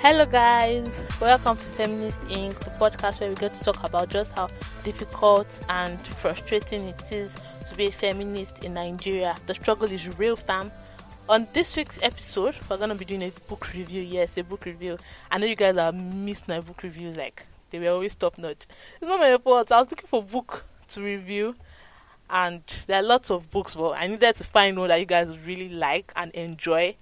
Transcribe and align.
Hello, 0.00 0.24
guys. 0.24 1.02
Welcome 1.20 1.56
to 1.56 1.64
Feminist 1.70 2.20
Inc., 2.26 2.56
the 2.60 2.70
podcast 2.70 3.18
where 3.18 3.30
we 3.30 3.34
get 3.34 3.52
to 3.54 3.64
talk 3.64 3.82
about 3.82 4.08
just 4.08 4.32
how 4.32 4.48
difficult 4.84 5.60
and 5.68 5.98
frustrating 5.98 6.84
it 6.84 7.10
is 7.10 7.36
to 7.68 7.74
be 7.74 7.86
a 7.86 7.90
feminist 7.90 8.64
in 8.64 8.74
Nigeria. 8.74 9.34
The 9.46 9.56
struggle 9.56 9.90
is 9.90 10.16
real, 10.16 10.36
fam. 10.36 10.70
On 11.28 11.48
this 11.52 11.76
week's 11.76 12.00
episode, 12.00 12.54
we're 12.70 12.76
gonna 12.76 12.94
be 12.94 13.04
doing 13.04 13.22
a 13.24 13.32
book 13.48 13.72
review. 13.74 14.00
Yes, 14.00 14.38
a 14.38 14.44
book 14.44 14.66
review. 14.66 14.98
I 15.32 15.38
know 15.38 15.46
you 15.46 15.56
guys 15.56 15.76
are 15.76 15.90
missed 15.90 16.46
my 16.46 16.60
book 16.60 16.84
reviews, 16.84 17.16
like 17.16 17.44
they 17.70 17.80
were 17.80 17.88
always 17.88 18.14
top 18.14 18.38
notch. 18.38 18.68
It's 19.00 19.08
not 19.08 19.18
my 19.18 19.36
fault. 19.36 19.72
I 19.72 19.80
was 19.80 19.90
looking 19.90 20.06
for 20.06 20.20
a 20.20 20.24
book 20.24 20.64
to 20.90 21.02
review, 21.02 21.56
and 22.30 22.62
there 22.86 23.00
are 23.00 23.02
lots 23.04 23.32
of 23.32 23.50
books, 23.50 23.74
but 23.74 24.00
I 24.00 24.06
needed 24.06 24.36
to 24.36 24.44
find 24.44 24.78
one 24.78 24.90
that 24.90 25.00
you 25.00 25.06
guys 25.06 25.36
really 25.40 25.70
like 25.70 26.12
and 26.14 26.30
enjoy. 26.36 26.94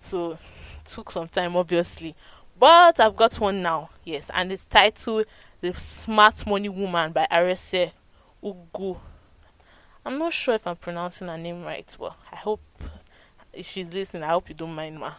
So 0.00 0.36
took 0.84 1.10
some 1.10 1.28
time 1.28 1.56
obviously. 1.56 2.14
But 2.58 3.00
i've 3.00 3.16
got 3.16 3.34
one 3.40 3.62
now 3.62 3.90
yes 4.04 4.30
and 4.32 4.52
it's 4.52 4.64
titled 4.64 5.26
the 5.60 5.72
smart 5.74 6.46
money 6.46 6.68
woman 6.68 7.12
by 7.12 7.26
arese 7.30 7.90
Ugwu. 8.42 8.98
I'm 10.04 10.18
not 10.18 10.32
sure 10.32 10.54
if 10.54 10.66
i'm 10.66 10.76
pronouncing 10.76 11.28
her 11.28 11.38
name 11.38 11.62
right 11.62 11.96
but 11.98 12.14
i 12.32 12.36
hope 12.36 12.60
if 13.52 13.66
she's 13.66 13.92
listening 13.92 14.22
i 14.22 14.28
hope 14.28 14.48
you 14.48 14.54
don't 14.54 14.74
mind 14.74 14.98
ma. 14.98 15.12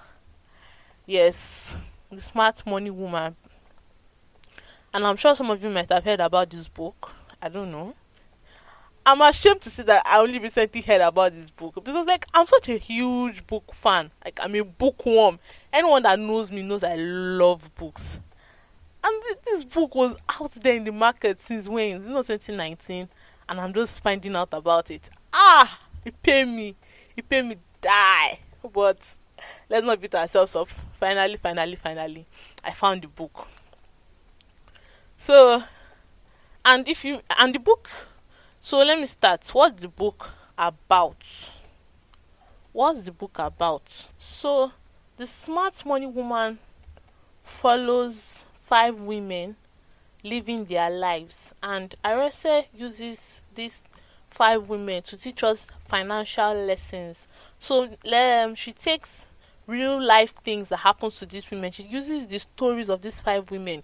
Yes 1.05 1.77
the 2.11 2.21
smart 2.21 2.65
money 2.65 2.89
woman. 2.89 3.35
And 4.93 5.05
i'm 5.05 5.17
sure 5.17 5.35
some 5.35 5.49
of 5.51 5.61
you 5.61 5.70
might 5.70 5.89
have 5.89 6.03
heard 6.03 6.20
about 6.21 6.49
this 6.49 6.67
book. 6.67 7.11
I 7.41 7.49
don't 7.49 7.71
know 7.71 7.93
I'm 9.07 9.21
ashamed 9.21 9.61
to 9.61 9.69
say 9.69 9.83
that 9.83 10.01
I 10.03 10.19
only 10.19 10.39
recently 10.39 10.81
heard 10.81 11.01
about 11.01 11.31
this 11.31 11.51
book 11.51 11.75
because, 11.75 12.07
like, 12.07 12.25
I'm 12.33 12.47
such 12.47 12.69
a 12.69 12.77
huge 12.77 13.45
book 13.45 13.71
fan. 13.75 14.09
Like, 14.23 14.39
I'm 14.41 14.55
a 14.55 14.63
bookworm. 14.63 15.37
Anyone 15.71 16.01
that 16.03 16.17
knows 16.17 16.49
me 16.49 16.63
knows 16.63 16.84
I 16.84 16.95
love 16.95 17.70
books. 17.75 18.20
And 19.03 19.21
this 19.43 19.63
book 19.63 19.93
was 19.93 20.15
out 20.27 20.51
there 20.53 20.75
in 20.75 20.85
the 20.85 20.91
market 20.91 21.39
since 21.39 21.70
when? 21.70 22.03
You 22.03 22.09
know, 22.09 22.23
2019. 22.23 23.07
And 23.47 23.59
I'm 23.59 23.73
just 23.73 24.01
finding 24.01 24.35
out 24.35 24.49
about 24.53 24.89
it. 24.89 25.07
Ah! 25.31 25.77
It 26.03 26.19
paid 26.23 26.47
me. 26.47 26.75
It 27.15 27.29
paid 27.29 27.45
me 27.45 27.57
die. 27.81 28.40
But 28.73 29.15
let's 29.69 29.85
not 29.85 30.01
beat 30.01 30.15
ourselves 30.15 30.55
up. 30.55 30.67
Finally, 30.67 31.37
finally, 31.37 31.75
finally, 31.75 32.25
I 32.63 32.71
found 32.71 33.03
the 33.03 33.07
book. 33.07 33.47
So, 35.15 35.62
and 36.65 36.87
if 36.87 37.05
you, 37.05 37.21
and 37.40 37.53
the 37.53 37.59
book 37.59 37.87
so 38.66 38.80
let 38.80 38.99
me 38.99 39.05
start. 39.05 39.48
What's 39.54 39.84
the 39.84 39.88
book 39.88 40.34
about? 40.58 41.24
What's 42.71 43.04
the 43.04 43.12
book 43.12 43.38
about? 43.38 43.84
So 44.18 44.71
the 45.18 45.27
smart 45.27 45.85
money 45.85 46.08
woman 46.08 46.58
follows 47.43 48.48
five 48.55 48.99
women 48.99 49.55
living 50.24 50.66
their 50.66 50.90
lives 50.90 51.54
and 51.62 51.93
Arese 52.04 52.66
uses 52.74 53.43
these 53.54 53.84
five 54.32 54.68
women 54.68 55.04
to 55.04 55.16
teach 55.16 55.43
us 55.43 55.68
financial 55.86 56.55
lessons. 56.55 57.27
So 57.60 57.88
um, 58.12 58.55
she 58.55 58.71
takes 58.71 59.27
real 59.68 60.04
life 60.04 60.34
things 60.38 60.70
that 60.70 60.77
happens 60.77 61.20
to 61.20 61.27
these 61.27 61.52
women. 61.52 61.71
She 61.71 61.84
uses 61.84 62.26
the 62.26 62.40
stories 62.40 62.90
of 62.90 63.04
these 63.04 63.21
five 63.21 63.52
women 63.52 63.84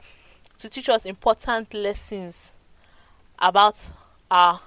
to 0.58 0.68
teach 0.70 0.90
us 0.90 1.06
important 1.06 1.72
lessons 1.76 2.54
about 3.38 3.92
our 4.32 4.60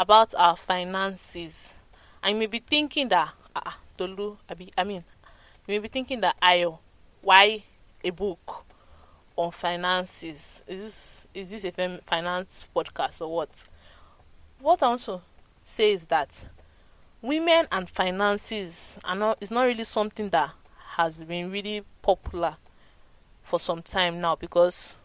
about 0.00 0.34
our 0.34 0.56
finances. 0.56 1.74
And 2.22 2.32
you 2.32 2.38
may 2.40 2.46
be 2.46 2.58
thinking 2.58 3.08
that 3.10 3.32
ah 3.54 3.78
tolu 3.98 4.36
abi 4.48 4.72
i 4.78 4.84
mean 4.84 5.04
you 5.66 5.74
may 5.74 5.78
be 5.78 5.88
thinking 5.88 6.20
that 6.20 6.34
ayo 6.40 6.78
why 7.20 7.62
a 8.02 8.10
book 8.10 8.64
on 9.36 9.50
finances? 9.50 10.62
Is 10.66 10.82
this 10.82 11.28
is 11.34 11.50
this 11.50 11.64
a 11.64 11.98
finance 12.06 12.66
podcast 12.74 13.20
or 13.20 13.28
what? 13.34 13.68
What 14.58 14.82
i 14.82 14.88
want 14.88 15.02
to 15.02 15.20
say 15.64 15.92
is 15.92 16.04
that 16.06 16.46
women 17.20 17.66
and 17.70 17.88
finances 17.88 18.98
are 19.04 19.14
not 19.14 19.38
is 19.42 19.50
not 19.50 19.62
really 19.64 19.84
something 19.84 20.30
that 20.30 20.52
has 20.96 21.22
been 21.24 21.50
really 21.50 21.82
popular 22.00 22.56
for 23.42 23.58
some 23.60 23.82
time 23.82 24.18
now 24.20 24.34
because 24.34 24.96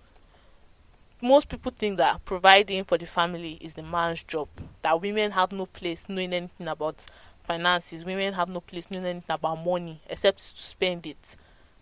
most 1.21 1.49
people 1.49 1.71
think 1.71 1.97
that 1.97 2.23
providing 2.25 2.83
for 2.83 2.97
the 2.97 3.05
family 3.05 3.53
is 3.61 3.73
the 3.73 3.83
man's 3.83 4.23
job. 4.23 4.47
That 4.81 5.01
women 5.01 5.31
have 5.31 5.51
no 5.51 5.65
place 5.65 6.05
knowing 6.07 6.33
anything 6.33 6.67
about 6.67 7.05
finances. 7.43 8.03
Women 8.03 8.33
have 8.33 8.49
no 8.49 8.59
place 8.59 8.91
knowing 8.91 9.05
anything 9.05 9.33
about 9.33 9.63
money 9.63 10.01
except 10.09 10.39
to 10.39 10.61
spend 10.61 11.05
it. 11.05 11.35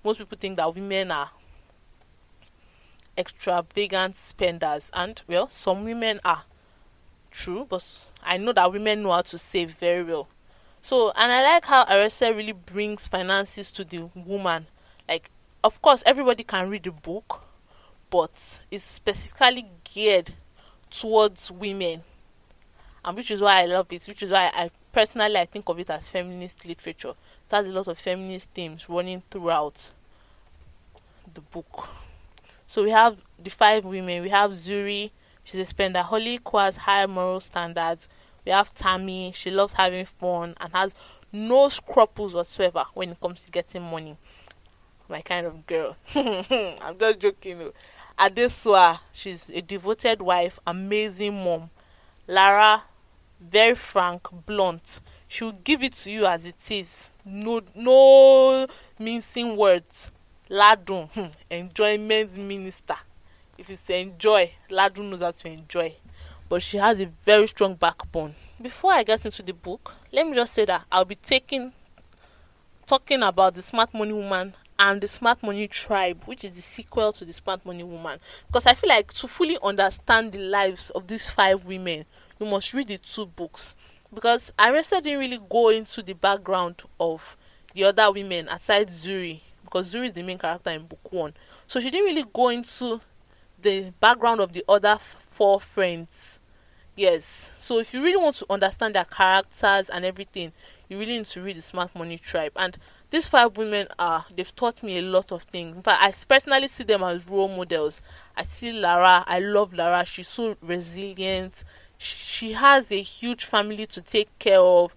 Most 0.04 0.20
people 0.20 0.38
think 0.40 0.58
that 0.58 0.74
women 0.74 1.12
are 1.12 1.32
extravagant 3.18 4.16
spenders, 4.18 4.90
and 4.94 5.22
well, 5.28 5.50
some 5.54 5.84
women 5.84 6.20
are 6.26 6.44
true, 7.32 7.66
but 7.70 8.08
I 8.24 8.38
know 8.38 8.54
that 8.54 8.72
women 8.72 9.04
know 9.04 9.12
how 9.12 9.22
to 9.22 9.38
save 9.38 9.72
very 9.72 10.04
well. 10.04 10.28
So, 10.82 11.14
and 11.16 11.32
I 11.32 11.44
like 11.44 11.66
how 11.66 11.86
Arese 11.86 12.36
really 12.36 12.52
brings 12.52 13.08
finances 13.08 13.72
to 13.72 13.84
the 13.84 14.10
woman. 14.16 14.68
Like, 15.08 15.30
of 15.64 15.82
course, 15.82 16.04
everybody 16.06 16.44
can 16.44 16.70
read 16.70 16.84
the 16.84 16.92
book, 16.92 17.42
but 18.14 18.60
it's 18.70 18.84
specifically 18.84 19.66
geared 19.84 20.32
towards 20.92 21.52
women 21.52 22.04
and 23.04 23.18
which 23.18 23.32
is 23.32 23.42
why 23.42 23.64
I 23.64 23.66
love 23.66 23.92
it, 23.92 24.06
which 24.06 24.22
is 24.22 24.30
why 24.30 24.52
I 24.54 24.70
personally 24.92 25.36
I 25.36 25.46
think 25.46 25.68
of 25.68 25.80
it 25.80 25.90
as 25.90 26.10
feminist 26.10 26.64
literature. 26.64 27.10
It 27.10 27.52
has 27.52 27.66
a 27.66 27.72
lot 27.72 27.88
of 27.88 27.98
feminist 27.98 28.52
themes 28.52 28.88
running 28.88 29.24
throughout 29.32 29.90
the 31.34 31.42
book. 31.42 31.90
So 32.68 32.84
we 32.84 32.92
have 32.92 33.18
the 33.44 33.50
five 33.50 33.84
women. 33.84 34.22
We 34.22 34.30
have 34.30 34.52
Zuri, 34.52 35.10
she's 35.44 35.72
a 35.72 35.74
spendaholic 35.74 36.42
who 36.52 36.60
has 36.60 36.78
high 36.78 37.08
moral 37.08 37.40
standards. 37.40 38.08
We 38.46 38.52
have 38.52 38.76
Tammy, 38.76 39.32
she 39.34 39.50
loves 39.50 39.74
having 39.74 40.06
fun 40.06 40.54
and 40.62 40.72
has 40.72 40.96
no 41.32 41.68
scruples 41.68 42.36
whatsoever 42.36 42.86
when 42.94 43.10
it 43.10 43.20
comes 43.20 43.44
to 43.46 43.50
getting 43.50 43.82
money. 43.82 44.18
My 45.10 45.22
kind 45.22 45.48
of 45.48 45.66
girl. 45.66 45.98
I'm 46.16 46.98
just 47.00 47.20
joking. 47.20 47.72
Adesua, 48.18 49.00
she's 49.12 49.50
a 49.50 49.62
devoted 49.62 50.22
wife, 50.22 50.60
amazing 50.68 51.44
mom. 51.44 51.70
Lara, 52.28 52.84
very 53.40 53.76
frank, 53.76 54.28
blunt. 54.46 55.00
She 55.28 55.44
will 55.44 55.54
give 55.64 55.84
it 55.84 55.94
to 55.94 56.12
you 56.12 56.26
as 56.26 56.46
it 56.46 56.72
is. 56.72 57.10
No, 57.26 57.62
no 57.76 58.68
mincing 59.00 59.58
words. 59.58 60.12
Ladun, 60.50 61.10
hmm, 61.12 61.32
enjoyment 61.50 62.38
minister. 62.38 62.96
If 63.58 63.70
it's 63.70 63.90
enjoy, 63.90 64.52
Ladun 64.70 65.10
knows 65.10 65.22
how 65.22 65.32
to 65.32 65.48
enjoy. 65.48 65.96
But 66.48 66.62
she 66.62 66.78
has 66.78 67.02
a 67.02 67.06
very 67.26 67.48
strong 67.48 67.76
backbone. 67.76 68.36
Before 68.62 68.94
I 68.94 69.04
get 69.04 69.26
into 69.26 69.42
the 69.42 69.54
book, 69.54 69.96
let 70.12 70.28
me 70.28 70.36
just 70.36 70.54
say 70.54 70.66
that 70.66 70.86
I'll 70.92 71.06
be 71.06 71.16
taking 71.16 71.74
talking 72.86 73.24
about 73.24 73.56
the 73.56 73.62
smart 73.62 73.94
money 73.94 74.14
woman 74.14 74.54
and 74.80 75.02
the 75.02 75.08
Smart 75.08 75.44
Money 75.44 75.68
Tribe, 75.68 76.24
which 76.26 76.44
is 76.44 76.54
the 76.54 76.62
sequel 76.62 77.14
to 77.14 77.26
the 77.26 77.34
Smart 77.34 77.66
Money 77.66 77.84
Woman. 77.84 78.20
Because 78.48 78.66
I 78.66 78.74
feel 78.74 78.90
like 78.90 79.14
to 79.14 79.28
fully 79.28 79.58
understand 79.64 80.32
the 80.32 80.40
lives 80.40 80.90
of 80.92 81.08
these 81.08 81.30
five 81.30 81.66
women, 81.66 82.06
you 82.40 82.46
must 82.46 82.74
read 82.74 82.88
the 82.88 82.98
two 82.98 83.26
books. 83.26 83.76
Because 84.14 84.52
Arese 84.60 85.02
didn't 85.02 85.20
really 85.20 85.40
go 85.50 85.70
into 85.70 86.02
the 86.02 86.14
background 86.14 86.84
of 87.00 87.36
the 87.74 87.86
other 87.86 88.12
women 88.12 88.48
aside 88.48 88.90
Zuri, 88.90 89.42
because 89.64 89.94
Zuri 89.94 90.08
is 90.08 90.14
the 90.14 90.24
main 90.24 90.38
character 90.38 90.70
in 90.70 90.86
book 90.86 91.12
one. 91.12 91.34
So 91.68 91.80
she 91.80 91.90
didn't 91.90 92.06
really 92.06 92.26
go 92.32 92.50
into 92.50 93.02
the 93.62 93.92
background 94.00 94.42
of 94.42 94.54
the 94.54 94.64
other 94.70 94.98
four 95.00 95.60
friends. 95.60 96.40
Yes. 96.96 97.52
So 97.58 97.80
if 97.80 97.94
you 97.94 98.04
really 98.04 98.18
want 98.18 98.36
to 98.36 98.46
understand 98.50 98.94
their 98.94 99.06
characters 99.06 99.90
and 99.90 100.06
everything, 100.06 100.52
you 100.90 101.00
really 101.00 101.18
need 101.18 101.26
to 101.26 101.42
read 101.42 101.58
the 101.58 101.62
Smart 101.62 101.96
Money 101.96 102.20
Tribe. 102.20 102.52
And 102.56 102.78
these 103.14 103.28
five 103.28 103.56
women 103.58 103.86
are 104.00 104.26
they've 104.36 104.56
taught 104.56 104.82
me 104.82 104.98
a 104.98 105.02
lot 105.04 105.32
of 105.32 105.44
things. 105.44 105.78
But 105.84 105.98
i 106.02 106.12
personally 106.28 106.68
see 106.68 106.84
them 106.84 107.04
as 107.04 107.30
role 107.30 107.48
models. 107.48 108.02
I 108.36 108.42
see 108.42 108.74
lara 108.74 109.24
i 109.28 109.38
love 109.38 109.72
lara. 109.72 110.04
She's 110.04 110.28
so 110.28 110.58
resilient. 110.64 111.64
She 112.00 112.54
has 112.54 112.92
a 112.92 113.00
huge 113.00 113.46
family 113.46 113.86
to 113.86 114.02
take 114.02 114.28
care 114.40 114.60
of. 114.60 114.96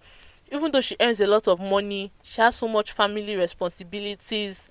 Even 0.51 0.71
though 0.71 0.81
she 0.81 0.95
earns 0.99 1.19
a 1.19 1.27
lot 1.27 1.47
of 1.47 1.59
money 1.59 2.11
she 2.23 2.41
has 2.41 2.55
so 2.55 2.67
much 2.67 2.91
family 2.91 3.35
responsibilities 3.35 4.67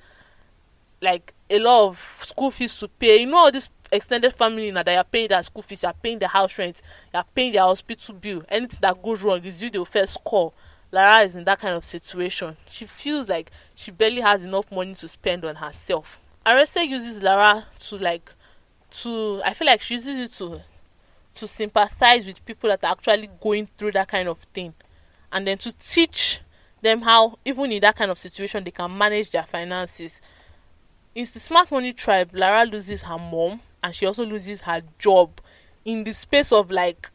like 1.01 1.33
a 1.49 1.61
lot 1.61 1.87
of 1.87 1.99
school 2.19 2.51
fees 2.51 2.77
to 2.81 2.89
pay. 2.89 3.21
You 3.21 3.27
know 3.27 3.39
all 3.39 3.53
this 3.53 3.71
extended 3.93 4.33
family 4.33 4.73
that 4.73 4.89
you're 4.89 5.05
paying 5.05 5.29
their 5.29 5.43
school 5.45 5.63
fees 5.63 5.85
you're 5.85 5.93
paying 5.93 6.19
their 6.19 6.29
house 6.29 6.59
rent 6.59 6.83
you're 7.15 7.23
paying 7.33 7.53
their 7.53 7.63
hospital 7.63 8.17
bill. 8.17 8.43
Anything 8.49 8.81
that 8.83 9.01
goes 9.01 9.23
wrong 9.23 9.45
is 9.45 9.63
you 9.63 9.71
will 9.73 9.85
first 9.85 10.19
call 10.25 10.53
Lara 10.97 11.25
is 11.25 11.37
in 11.37 11.45
that 11.45 11.59
kind 11.59 11.75
of 11.75 11.85
situation. 11.85 12.57
She 12.71 12.87
feels 12.87 13.29
like 13.29 13.51
she 13.75 13.91
barely 13.91 14.23
has 14.23 14.43
enough 14.43 14.73
money 14.73 14.95
to 14.95 15.07
spend 15.07 15.45
on 15.45 15.57
herself. 15.57 16.19
Arese 16.47 16.89
uses 16.89 17.23
Lara 17.23 17.67
to 17.81 17.99
like 17.99 18.33
to 19.03 19.43
I 19.45 19.53
feel 19.53 19.67
like 19.67 19.83
she 19.83 19.95
uses 19.95 20.19
it 20.19 20.33
to 20.39 20.63
to 21.35 21.47
sympathize 21.47 22.25
with 22.25 22.43
people 22.47 22.71
that 22.71 22.83
are 22.83 22.93
actually 22.93 23.29
going 23.43 23.69
through 23.77 23.93
that 23.93 24.09
kind 24.09 24.27
of 24.27 24.39
thing 24.55 24.73
and 25.31 25.47
then 25.47 25.59
to 25.59 25.73
teach 25.77 26.41
them 26.81 27.03
how 27.03 27.39
even 27.45 27.71
in 27.73 27.81
that 27.83 27.95
kind 27.95 28.11
of 28.11 28.17
situation 28.17 28.65
they 28.65 28.71
can 28.71 28.97
manage 28.97 29.29
their 29.33 29.43
finances 29.43 30.23
it's 31.15 31.33
the 31.33 31.41
smart 31.41 31.71
money 31.71 31.93
tribe 31.93 32.31
lara 32.33 32.65
loses 32.65 33.03
her 33.03 33.19
mom 33.19 33.61
and 33.83 33.95
she 33.95 34.07
also 34.07 34.25
loses 34.25 34.63
her 34.63 34.81
job 34.99 35.43
in 35.85 36.05
the 36.05 36.15
space 36.15 36.53
of 36.53 36.71
like 36.71 37.11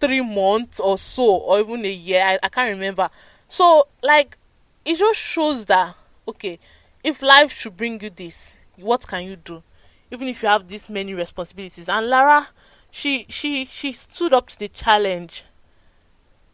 three 0.00 0.20
months 0.20 0.80
or 0.80 0.98
so 0.98 1.24
or 1.36 1.60
even 1.60 1.84
a 1.84 1.92
year 1.92 2.22
I, 2.22 2.38
I 2.42 2.48
can't 2.48 2.70
remember. 2.70 3.08
So 3.48 3.88
like 4.02 4.36
it 4.84 4.96
just 4.96 5.20
shows 5.20 5.66
that 5.66 5.94
okay 6.26 6.58
if 7.04 7.22
life 7.22 7.52
should 7.52 7.76
bring 7.76 8.00
you 8.00 8.10
this 8.10 8.56
what 8.76 9.06
can 9.06 9.24
you 9.24 9.36
do? 9.36 9.62
Even 10.10 10.26
if 10.28 10.42
you 10.42 10.48
have 10.48 10.66
this 10.66 10.88
many 10.88 11.14
responsibilities. 11.14 11.88
And 11.88 12.08
lara 12.08 12.48
she 12.90 13.26
she 13.28 13.64
she 13.66 13.92
stood 13.92 14.32
up 14.32 14.48
to 14.48 14.58
the 14.58 14.68
challenge. 14.68 15.44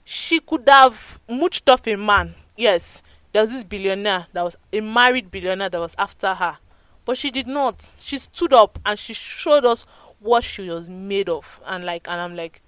She 0.04 0.40
could 0.40 0.68
have 0.68 1.20
muched 1.28 1.68
off 1.68 1.86
a 1.86 1.96
man 1.96 2.34
yes 2.56 3.02
there 3.32 3.42
was 3.42 3.52
this 3.52 3.64
billionaire 3.64 4.28
that 4.32 4.42
was 4.42 4.56
a 4.72 4.80
married 4.80 5.30
billionaire 5.30 5.68
that 5.68 5.78
was 5.78 5.94
after 5.98 6.32
her. 6.32 6.56
But 7.04 7.18
she 7.18 7.30
did 7.30 7.46
not. 7.46 7.92
She 8.00 8.16
stood 8.16 8.54
up 8.54 8.78
and 8.86 8.98
she 8.98 9.12
showed 9.12 9.66
us 9.66 9.86
what 10.20 10.42
she 10.42 10.70
was 10.70 10.88
made 10.88 11.28
of. 11.28 11.60
And 11.66 11.84
like 11.84 12.08
and 12.08 12.18
i'm 12.18 12.34
like 12.34 12.62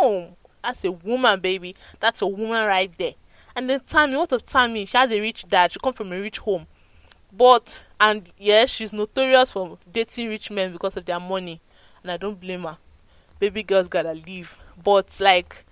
damn 0.00 0.36
that's 0.66 0.84
a 0.84 0.90
woman 0.90 1.38
baby. 1.38 1.76
That's 2.00 2.22
a 2.22 2.26
woman 2.26 2.66
right 2.66 2.90
there. 2.98 3.12
And 3.54 3.70
then 3.70 3.80
tammy 3.86 4.16
what 4.16 4.32
of 4.32 4.42
tammy? 4.42 4.84
She 4.84 4.98
has 4.98 5.12
a 5.12 5.20
rich 5.20 5.46
dad. 5.46 5.70
She 5.70 5.78
come 5.78 5.92
from 5.92 6.12
a 6.12 6.20
rich 6.20 6.38
home. 6.38 6.66
But 7.32 7.84
and 8.00 8.28
yes 8.36 8.70
she's 8.70 8.92
notorious 8.92 9.52
for 9.52 9.78
dating 9.90 10.28
rich 10.28 10.50
men 10.50 10.72
because 10.72 10.96
of 10.96 11.04
their 11.04 11.20
money. 11.20 11.60
And 12.02 12.10
i 12.10 12.16
don't 12.16 12.40
blame 12.40 12.64
her. 12.64 12.78
Baby 13.38 13.62
girls 13.62 13.86
gotta 13.86 14.12
leave. 14.12 14.58
But 14.82 15.20
like 15.20 15.64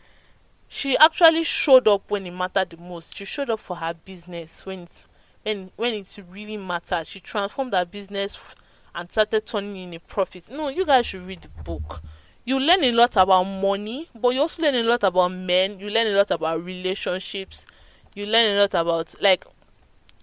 she 0.69 0.97
actually 0.97 1.43
showed 1.43 1.89
up 1.89 2.09
when 2.11 2.27
it 2.27 2.33
mattered 2.33 2.71
the 2.71 2.77
most. 2.77 3.17
She 3.17 3.25
showed 3.25 3.51
up 3.51 3.61
for 3.61 3.77
her 3.77 3.95
business 3.95 4.65
when 4.65 4.81
it 4.81 5.05
when 5.43 5.71
when 5.75 5.93
it 5.93 6.19
really 6.31 6.57
mattered. 6.57 7.09
She 7.09 7.19
transformed 7.19 7.75
her 7.75 7.85
business 7.85 8.55
and 8.95 9.11
started 9.11 9.45
turning 9.45 9.77
in 9.77 9.95
a 9.95 9.99
profit. 9.99 10.51
No 10.53 10.69
you 10.69 10.87
guys 10.87 11.07
should 11.07 11.27
read 11.27 11.43
the 11.43 11.49
book 11.49 12.01
you 12.45 12.59
learn 12.59 12.85
a 12.85 12.93
lot 12.93 13.17
about 13.17 13.45
money 13.45 14.09
but 14.15 14.31
you 14.31 14.41
also 14.41 14.63
learn 14.63 14.75
a 14.75 14.83
lot 14.83 15.03
about 15.03 15.29
men 15.31 15.79
you 15.79 15.91
learn 15.91 16.07
a 16.07 16.17
lot 16.17 16.31
about 16.31 16.63
relationships 16.65 17.67
you 18.15 18.27
learn 18.27 18.57
a 18.57 18.61
lot 18.61 18.75
about 18.75 19.15
like 19.21 19.45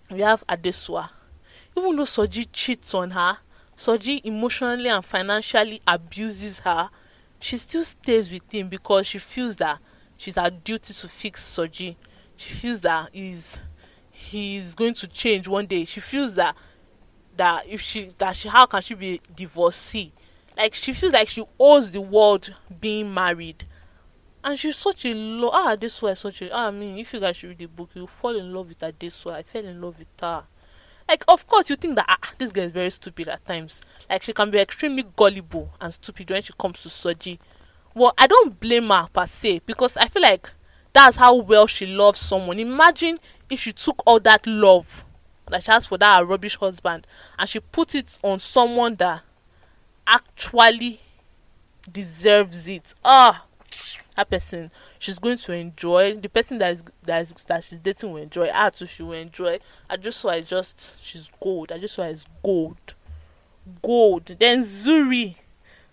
we 0.09 0.21
have 0.21 0.43
adesua 0.47 1.09
even 1.77 1.95
though 1.95 2.03
soji 2.03 2.47
cheats 2.51 2.93
on 2.93 3.11
her 3.11 3.37
soji 3.77 4.23
emotionally 4.23 4.89
and 4.89 5.03
financially 5.03 5.81
abuses 5.87 6.59
her 6.59 6.89
she 7.41 7.57
still 7.57 7.83
stays 7.83 8.31
with 8.31 8.49
him 8.51 8.69
because 8.69 9.07
she 9.07 9.17
feels 9.17 9.55
that 9.57 9.79
she's 10.15 10.35
her 10.35 10.49
duty 10.49 10.93
to 10.93 11.07
fix 11.09 11.57
soji. 11.57 11.95
She 12.37 12.53
feels 12.53 12.81
that 12.81 13.09
he's 13.11 13.59
he's 14.11 14.75
going 14.75 14.93
to 14.93 15.07
change 15.07 15.47
one 15.47 15.65
day. 15.65 15.83
She 15.85 15.99
feels 15.99 16.35
that 16.35 16.55
that 17.35 17.67
if 17.67 17.81
she 17.81 18.13
that 18.19 18.35
she 18.35 18.47
how 18.47 18.67
can 18.67 18.81
she 18.81 18.93
be 18.93 19.19
divorcee 19.35 20.13
like 20.57 20.75
she 20.75 20.93
feels 20.93 21.13
like 21.13 21.29
she 21.29 21.43
owes 21.59 21.91
the 21.91 22.01
world 22.01 22.53
being 22.79 23.13
married. 23.13 23.65
And 24.43 24.57
she's 24.57 24.77
such 24.77 25.05
a 25.05 25.13
low 25.13 25.51
ah 25.53 25.75
this 25.75 26.01
way 26.01 26.15
such 26.15 26.41
a 26.41 26.51
ah, 26.51 26.67
I 26.67 26.71
mean 26.71 26.97
if 26.97 27.13
you 27.13 27.19
guys 27.19 27.37
should 27.37 27.49
read 27.49 27.59
the 27.59 27.67
book 27.67 27.89
you 27.93 28.07
fall 28.07 28.35
in 28.35 28.51
love 28.53 28.69
with 28.69 28.81
her 28.81 28.91
this 28.97 29.23
way 29.23 29.35
I 29.35 29.43
fell 29.43 29.65
in 29.65 29.79
love 29.79 29.99
with 29.99 30.07
her. 30.19 30.43
Like 31.07 31.23
of 31.27 31.45
course 31.47 31.69
you 31.69 31.75
think 31.75 31.95
that 31.95 32.05
ah 32.07 32.33
this 32.37 32.51
girl 32.51 32.63
is 32.65 32.71
very 32.71 32.89
stupid 32.89 33.27
at 33.27 33.45
times. 33.45 33.81
Like 34.09 34.23
she 34.23 34.33
can 34.33 34.49
be 34.49 34.59
extremely 34.59 35.03
gullible 35.15 35.71
and 35.79 35.93
stupid 35.93 36.29
when 36.31 36.41
she 36.41 36.53
comes 36.59 36.81
to 36.81 36.89
Soji 36.89 37.37
well 37.93 38.13
I 38.17 38.25
don't 38.27 38.59
blame 38.59 38.89
her 38.89 39.07
per 39.13 39.27
se 39.27 39.61
because 39.65 39.95
I 39.97 40.07
feel 40.07 40.23
like 40.23 40.51
that's 40.93 41.17
how 41.17 41.35
well 41.35 41.67
she 41.67 41.85
loves 41.85 42.19
someone. 42.19 42.59
Imagine 42.59 43.19
if 43.49 43.59
she 43.59 43.71
took 43.71 44.01
all 44.05 44.19
that 44.21 44.45
love 44.47 45.05
that 45.49 45.63
she 45.63 45.71
has 45.71 45.85
for 45.85 45.97
that 45.97 46.25
rubbish 46.25 46.57
husband 46.57 47.05
and 47.37 47.47
she 47.47 47.59
put 47.59 47.93
it 47.93 48.17
on 48.23 48.39
someone 48.39 48.95
that 48.95 49.21
actually 50.07 50.99
deserves 51.91 52.67
it. 52.67 52.93
Ah 53.03 53.45
that 54.15 54.29
person 54.29 54.71
she's 54.99 55.19
going 55.19 55.37
to 55.37 55.53
enjoy. 55.53 56.15
The 56.15 56.29
person 56.29 56.57
that 56.59 56.73
is 56.73 56.83
that 57.03 57.23
is 57.23 57.33
that 57.47 57.63
she's 57.63 57.79
dating 57.79 58.11
will 58.11 58.21
enjoy. 58.21 58.47
Her 58.47 58.69
too 58.69 58.85
she 58.85 59.03
will 59.03 59.13
enjoy. 59.13 59.59
I 59.89 59.97
just 59.97 60.19
saw 60.19 60.29
it's 60.29 60.47
just 60.47 61.03
she's 61.03 61.29
gold. 61.41 61.71
I 61.71 61.77
just 61.77 61.95
saw 61.95 62.03
it's 62.03 62.25
gold. 62.43 62.93
Gold. 63.81 64.25
Then 64.39 64.59
zuri. 64.59 65.35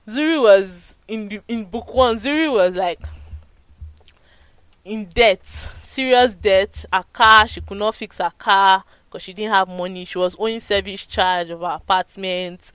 Zuri 0.07 0.41
was 0.41 0.97
in 1.07 1.29
the 1.29 1.41
in 1.49 1.65
book 1.65 1.95
one. 1.95 2.17
Zuri 2.17 2.53
was 2.53 2.75
like 2.75 3.01
in 4.85 5.07
debt 5.07 5.47
serious 5.47 6.35
debt. 6.35 6.85
Her 6.93 7.05
car 7.13 7.47
she 7.47 7.61
could 7.61 7.79
not 7.79 7.95
fix 7.95 8.19
her 8.19 8.33
car 8.37 8.85
because 9.07 9.23
she 9.23 9.33
didn't 9.33 9.53
have 9.53 9.69
money. 9.69 10.05
She 10.05 10.19
was 10.19 10.37
owing 10.39 10.61
service 10.61 11.07
charge 11.07 11.51
of 11.51 11.61
her 11.61 11.77
apartment 11.77 12.73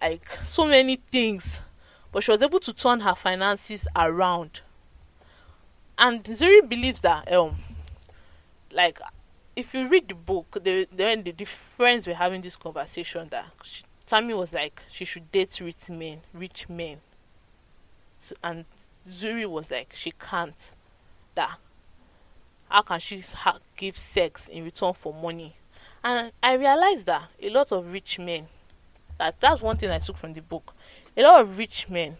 like 0.00 0.28
so 0.44 0.64
many 0.64 0.96
things. 0.96 1.60
But 2.12 2.22
she 2.22 2.30
was 2.30 2.42
able 2.42 2.60
to 2.60 2.72
turn 2.72 3.00
her 3.00 3.14
finances 3.14 3.86
around. 3.94 4.60
And 5.98 6.22
zuri 6.24 6.66
believes 6.68 7.00
that 7.00 7.30
um 7.32 7.56
like 8.72 9.00
if 9.56 9.74
you 9.74 9.88
read 9.88 10.08
the 10.08 10.14
book 10.14 10.58
the 10.62 10.86
then 10.92 11.24
the, 11.24 11.44
friends 11.44 12.06
were 12.06 12.14
having 12.14 12.40
this 12.40 12.54
conversation 12.56 13.28
that 13.30 13.46
she, 13.64 13.82
tammy 14.06 14.32
was 14.32 14.52
like 14.52 14.82
she 14.90 15.04
should 15.04 15.30
date 15.32 15.60
rich 15.60 15.90
men 15.90 16.20
rich 16.32 16.68
men. 16.68 16.98
So, 18.18 18.36
and 18.44 18.64
zuri 19.08 19.46
was 19.46 19.70
like 19.70 19.92
she 19.94 20.12
can't. 20.12 20.72
That 21.34 21.58
how 22.68 22.82
can 22.82 23.00
she 23.00 23.22
give 23.76 23.96
sex 23.96 24.48
in 24.48 24.64
return 24.64 24.92
for 24.94 25.12
money? 25.12 25.56
And 26.04 26.30
i 26.42 26.54
realized 26.54 27.06
that 27.06 27.28
a 27.42 27.50
lot 27.50 27.72
of 27.72 27.92
rich 27.92 28.18
men 28.20 28.46
that 29.18 29.40
that's 29.40 29.60
one 29.60 29.76
thing 29.76 29.90
i 29.90 29.98
took 29.98 30.16
from 30.16 30.32
the 30.32 30.42
book. 30.42 30.74
A 31.16 31.22
lot 31.22 31.40
of 31.40 31.58
rich 31.58 31.88
men 31.88 32.16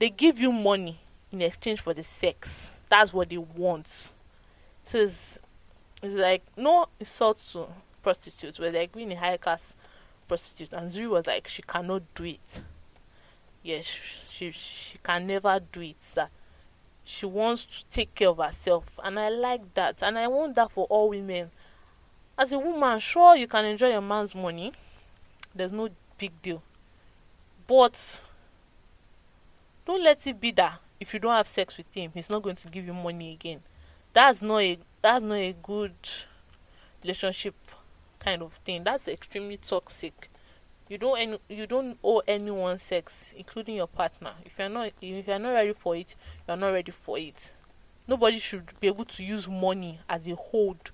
they 0.00 0.10
give 0.10 0.38
you 0.38 0.50
money 0.50 0.98
in 1.30 1.42
exchange 1.42 1.80
for 1.80 1.94
the 1.94 2.02
sex. 2.02 2.72
That's 2.88 3.12
what 3.12 3.28
they 3.28 3.36
want. 3.36 4.12
So 4.82 4.98
it's, 4.98 5.38
it's 6.02 6.14
like 6.14 6.42
no 6.56 6.86
insult 6.98 7.38
to 7.52 7.66
prostitutes 8.02 8.58
but 8.58 8.72
like 8.72 8.92
being 8.92 9.12
a 9.12 9.16
high 9.16 9.36
class 9.36 9.76
prostitute 10.26 10.72
and 10.72 10.90
zuri 10.90 11.10
was 11.10 11.26
like 11.26 11.46
she 11.46 11.62
cannot 11.62 12.02
do 12.14 12.24
it. 12.24 12.62
Yes 13.62 13.84
she 13.84 14.50
she 14.50 14.98
can 14.98 15.26
never 15.26 15.60
do 15.70 15.82
it 15.82 16.00
that 16.14 16.30
she 17.04 17.26
wants 17.26 17.66
to 17.66 17.84
take 17.90 18.14
care 18.14 18.30
of 18.30 18.38
herself 18.38 18.84
and 19.04 19.18
i 19.18 19.28
like 19.28 19.74
that 19.74 20.02
and 20.02 20.18
i 20.18 20.26
want 20.28 20.54
that 20.54 20.70
for 20.70 20.86
all 20.86 21.10
women. 21.10 21.50
As 22.38 22.52
a 22.52 22.58
woman 22.58 22.98
sure 23.00 23.36
you 23.36 23.46
can 23.46 23.66
enjoy 23.66 23.90
your 23.90 24.00
man's 24.00 24.34
money. 24.34 24.72
There's 25.54 25.72
no 25.72 25.90
big 26.20 26.40
deal. 26.42 26.62
But 27.66 28.22
don't 29.86 30.04
let 30.04 30.26
it 30.26 30.38
be 30.38 30.50
that 30.52 30.78
if 31.00 31.14
you 31.14 31.18
don't 31.18 31.32
have 31.32 31.48
sex 31.48 31.76
with 31.78 31.92
him 31.94 32.10
he's 32.12 32.28
not 32.28 32.42
going 32.42 32.56
to 32.56 32.68
give 32.68 32.86
you 32.86 32.92
money 32.92 33.32
again. 33.32 33.60
That's 34.12 34.42
not 34.42 34.60
a 34.60 34.78
that's 35.00 35.24
not 35.24 35.36
a 35.36 35.54
good 35.62 35.94
relationship 37.02 37.54
kind 38.18 38.42
of 38.42 38.52
thing. 38.52 38.84
That's 38.84 39.08
extremely 39.08 39.56
toxic. 39.56 40.28
You 40.88 40.98
don't 40.98 41.18
any, 41.18 41.38
you 41.48 41.66
don't 41.66 41.96
owe 42.04 42.22
anyone 42.28 42.78
sex 42.78 43.32
including 43.36 43.76
your 43.76 43.86
partner. 43.86 44.32
If 44.44 44.58
you're 44.58 44.68
not 44.68 44.92
if 45.00 45.26
you're 45.26 45.38
not 45.38 45.52
ready 45.52 45.72
for 45.72 45.96
it 45.96 46.14
you're 46.46 46.56
not 46.56 46.72
ready 46.72 46.92
for 46.92 47.18
it. 47.18 47.52
Nobody 48.06 48.38
should 48.38 48.78
be 48.80 48.88
able 48.88 49.04
to 49.06 49.22
use 49.22 49.48
money 49.48 50.00
as 50.08 50.26
a 50.26 50.34
hold 50.34 50.90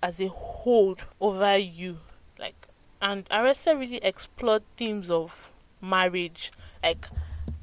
as 0.00 0.20
a 0.20 0.28
hold 0.28 1.04
over 1.20 1.56
you. 1.56 1.98
Like 2.38 2.67
and 3.00 3.28
Arese 3.28 3.78
really 3.78 3.98
explored 3.98 4.62
themes 4.76 5.10
of 5.10 5.52
marriage. 5.80 6.52
Like 6.82 7.06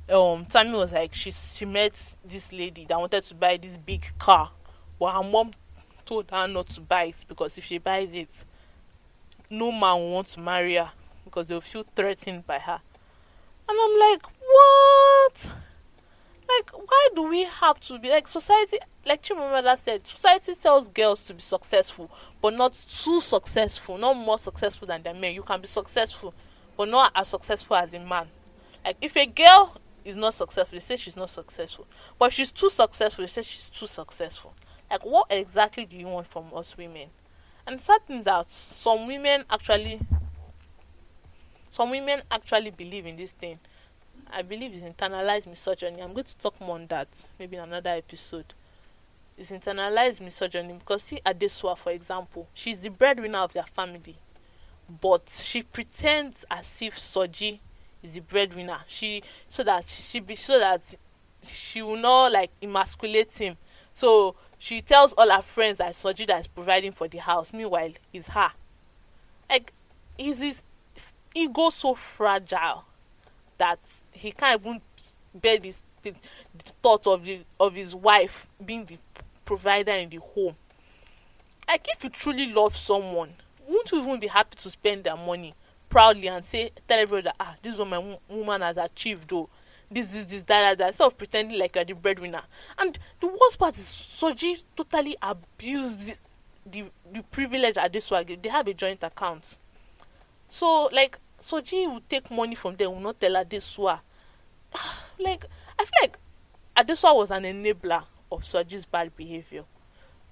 um 0.09 0.45
Tammy 0.45 0.73
was 0.73 0.93
like 0.93 1.13
she 1.13 1.31
she 1.31 1.65
met 1.65 2.15
this 2.23 2.53
lady 2.53 2.85
that 2.85 2.99
wanted 2.99 3.23
to 3.23 3.35
buy 3.35 3.57
this 3.57 3.77
big 3.77 4.05
car 4.19 4.51
but 4.99 5.13
her 5.13 5.29
mom 5.29 5.51
told 6.05 6.29
her 6.29 6.47
not 6.47 6.69
to 6.69 6.81
buy 6.81 7.05
it 7.05 7.25
because 7.27 7.57
if 7.57 7.63
she 7.63 7.79
buys 7.79 8.13
it 8.13 8.45
no 9.49 9.71
man 9.71 9.95
will 9.95 10.11
want 10.11 10.27
to 10.27 10.39
marry 10.39 10.75
her 10.75 10.91
because 11.23 11.47
they'll 11.47 11.61
feel 11.61 11.85
threatened 11.95 12.45
by 12.45 12.59
her. 12.59 12.79
And 13.67 13.77
i'm 13.81 13.99
like 14.11 14.25
what 14.39 15.51
like 16.47 16.69
why 16.71 17.09
do 17.15 17.23
we 17.27 17.43
have 17.43 17.79
to 17.79 17.97
be 17.99 18.09
like 18.09 18.27
society 18.27 18.77
like 19.05 19.21
chimamanda 19.21 19.77
said 19.77 20.05
society 20.05 20.53
tells 20.55 20.87
girls 20.89 21.23
to 21.23 21.33
be 21.33 21.41
successful 21.41 22.09
but 22.41 22.53
not 22.53 22.73
too 22.73 23.19
successful 23.19 23.97
not 23.97 24.15
more 24.15 24.37
successful 24.37 24.87
than 24.87 25.01
their 25.03 25.13
men 25.13 25.33
you 25.33 25.41
can 25.41 25.59
be 25.59 25.67
successful 25.67 26.33
but 26.77 26.87
not 26.87 27.11
as 27.15 27.27
successful 27.27 27.75
as 27.75 27.93
a 27.93 27.99
man 27.99 28.27
like 28.83 28.97
if 29.01 29.15
a 29.17 29.25
girl 29.25 29.75
is 30.05 30.15
not 30.15 30.35
successful, 30.35 30.75
they 30.75 30.79
say 30.79 30.95
she's 30.95 31.17
not 31.17 31.29
successful. 31.29 31.87
But 32.17 32.27
if 32.27 32.33
she's 32.33 32.51
too 32.51 32.69
successful, 32.69 33.23
they 33.23 33.27
say 33.27 33.41
she's 33.41 33.69
too 33.69 33.87
successful. 33.87 34.53
Like, 34.89 35.03
what 35.03 35.27
exactly 35.31 35.85
do 35.85 35.97
you 35.97 36.07
want 36.07 36.27
from 36.27 36.45
us 36.53 36.77
women? 36.77 37.09
And 37.65 37.81
certain 37.81 38.21
that 38.21 38.49
some 38.49 39.07
women 39.07 39.43
actually, 39.49 39.99
some 41.71 41.89
women 41.89 42.21
actually 42.29 42.69
believe 42.69 43.07
in 43.07 43.17
this 43.17 43.31
thing. 43.31 43.59
I 44.31 44.41
believe 44.41 44.73
it's 44.73 44.83
internalized 44.83 45.47
misogyny. 45.47 46.01
I'm 46.01 46.13
going 46.13 46.25
to 46.25 46.37
talk 46.37 46.59
more 46.59 46.75
on 46.75 46.87
that 46.87 47.07
maybe 47.39 47.57
in 47.57 47.63
another 47.63 47.91
episode. 47.91 48.53
It's 49.37 49.51
internalized 49.51 50.21
misogyny 50.21 50.73
because 50.73 51.03
see 51.03 51.19
Adesua, 51.25 51.77
for 51.77 51.91
example, 51.91 52.47
she's 52.53 52.81
the 52.81 52.89
breadwinner 52.89 53.39
of 53.39 53.53
their 53.53 53.63
family. 53.63 54.15
but 55.01 55.29
she 55.29 55.63
pretends 55.63 56.45
as 56.49 56.81
if 56.81 56.95
Soji 56.97 57.59
is 58.03 58.13
the 58.13 58.21
breadwinner. 58.21 58.79
She 58.87 59.23
so 59.47 59.63
that 59.63 59.85
she 59.85 60.19
be 60.19 60.35
so 60.35 60.59
that 60.59 60.95
she 61.43 61.81
will 61.81 61.97
not 61.97 62.31
like 62.31 62.51
emasculate 62.61 63.35
him. 63.37 63.57
So 63.93 64.35
she 64.57 64.81
tells 64.81 65.13
all 65.13 65.29
her 65.29 65.41
friends 65.41 65.77
that 65.79 65.93
Soji 65.93 66.27
that 66.27 66.39
is 66.41 66.47
providing 66.47 66.91
for 66.91 67.07
the 67.07 67.17
house. 67.17 67.53
Meanwhile, 67.53 67.91
it's 68.13 68.29
her. 68.29 68.51
Like, 69.49 69.73
is 70.17 70.41
his 70.41 70.63
ego 71.33 71.69
so 71.69 71.93
fragile 71.93 72.85
that 73.57 73.79
he 74.11 74.31
can't 74.31 74.61
even 74.61 74.81
bear 75.33 75.57
this 75.57 75.83
the, 76.03 76.11
the 76.11 76.71
thought 76.81 77.07
of 77.07 77.25
the 77.25 77.39
of 77.59 77.73
his 77.73 77.95
wife 77.95 78.47
being 78.63 78.85
the 78.85 78.97
provider 79.43 79.91
in 79.91 80.09
the 80.09 80.17
home. 80.17 80.55
Like, 81.67 81.87
if 81.89 82.03
you 82.03 82.09
truly 82.09 82.53
love 82.53 82.77
someone, 82.77 83.33
won't 83.67 83.91
you 83.91 84.01
even 84.01 84.19
be 84.19 84.27
happy 84.27 84.55
to 84.57 84.69
spend 84.69 85.03
their 85.03 85.17
money 85.17 85.53
proudly 85.89 86.27
and 86.27 86.43
say 86.43 86.71
tell 86.87 86.99
everybody 86.99 87.25
that 87.25 87.35
ah 87.39 87.55
this 87.61 87.73
is 87.73 87.79
what 87.79 87.87
my 87.87 88.17
woman 88.29 88.61
has 88.61 88.75
achieved 88.77 89.29
though 89.29 89.47
this 89.89 90.15
is 90.15 90.25
this 90.25 90.41
that 90.43 90.61
that 90.61 90.77
that 90.79 90.87
instead 90.87 91.05
of 91.05 91.17
pretending 91.17 91.59
like 91.59 91.75
you're 91.75 91.85
the 91.85 91.93
breadwinner? 91.93 92.41
And 92.79 92.97
the 93.21 93.27
worst 93.27 93.59
part 93.59 93.75
is 93.77 93.83
soji 93.83 94.61
totally 94.75 95.15
abused 95.21 95.99
the 96.09 96.15
the, 96.65 96.85
the 97.13 97.21
privilege 97.23 97.77
at 97.77 97.93
this 97.93 98.09
one 98.09 98.25
they 98.25 98.49
have 98.49 98.67
a 98.67 98.73
joint 98.73 99.03
account. 99.03 99.57
So 100.49 100.89
like 100.91 101.17
soji 101.39 101.91
will 101.91 102.01
take 102.07 102.29
money 102.31 102.55
from 102.55 102.75
them 102.75 102.91
will 102.91 102.99
not 102.99 103.19
tell 103.19 103.33
adesua 103.33 104.01
like 105.19 105.45
i 105.79 105.83
feel 105.83 105.91
like 106.01 106.17
adesua 106.75 107.15
was 107.15 107.31
an 107.31 107.43
enabler 107.43 108.03
of 108.31 108.41
soji's 108.43 108.85
bad 108.85 109.15
behavior 109.15 109.63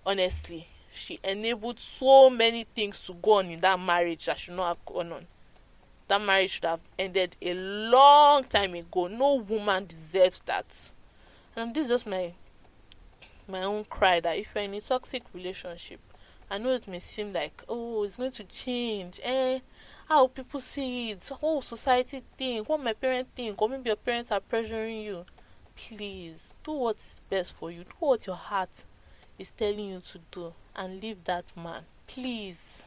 honestly 0.06 0.68
she 0.94 1.20
enabled 1.24 1.80
so 1.80 2.30
many 2.30 2.66
things 2.76 3.00
to 3.00 3.14
go 3.14 3.40
on 3.40 3.48
in 3.48 3.60
that 3.60 3.80
marriage 3.80 4.26
that 4.26 4.38
should 4.38 4.56
not 4.56 4.68
have 4.68 4.86
gone 4.86 5.12
on 5.12 5.26
that 6.08 6.22
marriage 6.22 6.52
should 6.52 6.66
have 6.66 6.82
ended 7.00 7.36
a 7.42 7.54
long 7.54 8.44
time 8.44 8.74
ago. 8.76 9.08
No 9.08 9.36
woman 9.36 9.86
deserves 9.86 10.42
that. 10.42 10.92
And 11.56 11.74
this 11.74 11.84
is 11.84 11.90
just 11.90 12.08
my 12.08 12.34
my 13.48 13.64
own 13.64 13.84
cry 13.86 14.20
that 14.20 14.38
if 14.38 14.50
you're 14.56 14.64
in 14.64 14.74
a 14.74 14.82
toxic 14.82 15.24
relationship, 15.34 16.00
I 16.50 16.58
know 16.58 16.70
it 16.72 16.88
may 16.88 17.00
seem 17.00 17.34
like, 17.34 17.64
oh, 17.68 18.04
it's 18.04 18.18
going 18.18 18.32
to 18.32 18.44
change. 18.46 19.20
Eh, 19.24 19.60
how 20.08 20.28
people 20.28 20.60
see 20.60 21.12
it, 21.12 21.28
whole 21.28 21.62
society 21.62 22.24
think, 22.38 22.68
what 22.68 22.84
my 22.84 22.94
parents 22.94 23.32
think, 23.36 23.62
or 23.62 23.70
maybe 23.70 23.90
your 23.90 23.96
parents 23.96 24.32
are 24.32 24.42
pressuring 24.42 25.04
you. 25.04 25.26
Please 25.76 26.54
do 26.64 26.74
what's 26.74 27.20
best 27.30 27.56
for 27.56 27.72
you. 27.72 27.84
Do 27.84 27.96
what 28.00 28.28
your 28.28 28.36
heart 28.36 28.84
is 29.40 29.52
telling 29.52 29.90
you 29.90 30.00
to 30.00 30.20
do 30.32 30.54
and 30.76 31.02
leave 31.02 31.24
that 31.24 31.46
man. 31.56 31.84
Please. 32.08 32.86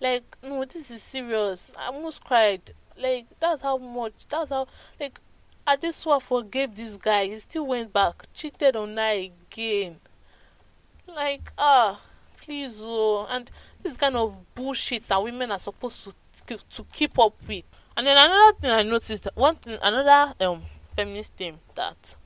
Like 0.00 0.36
no 0.42 0.64
this 0.64 0.90
is 0.90 1.02
serious. 1.02 1.72
I 1.78 1.86
almost 1.86 2.24
cried. 2.24 2.70
Like 2.96 3.26
that's 3.40 3.62
how 3.62 3.78
much 3.78 4.12
that's 4.28 4.50
how 4.50 4.68
like 5.00 5.18
I 5.66 5.76
just 5.76 6.04
Adesua 6.04 6.20
forgave 6.20 6.74
this 6.74 6.96
guy. 6.96 7.26
He 7.26 7.38
still 7.38 7.66
went 7.66 7.92
back 7.92 8.26
cheated 8.34 8.76
on 8.76 8.96
her 8.96 9.28
again. 9.50 9.98
Like 11.08 11.52
ah 11.58 12.00
please 12.44 12.78
oh 12.82 13.26
and 13.30 13.50
this 13.82 13.96
kind 13.96 14.16
of 14.16 14.38
bullshit 14.54 15.02
that 15.08 15.22
women 15.22 15.50
are 15.50 15.58
supposed 15.58 16.04
to 16.46 16.56
to 16.58 16.84
keep 16.92 17.18
up 17.18 17.34
with. 17.48 17.64
And 17.96 18.06
then 18.06 18.16
another 18.16 18.58
thing 18.58 18.70
i 18.70 18.82
noticed 18.82 19.28
one 19.34 19.56
thing 19.56 19.78
another 19.82 20.34
um 20.44 20.62
feminist 20.96 21.32
thing 21.34 21.58
that 21.74 22.16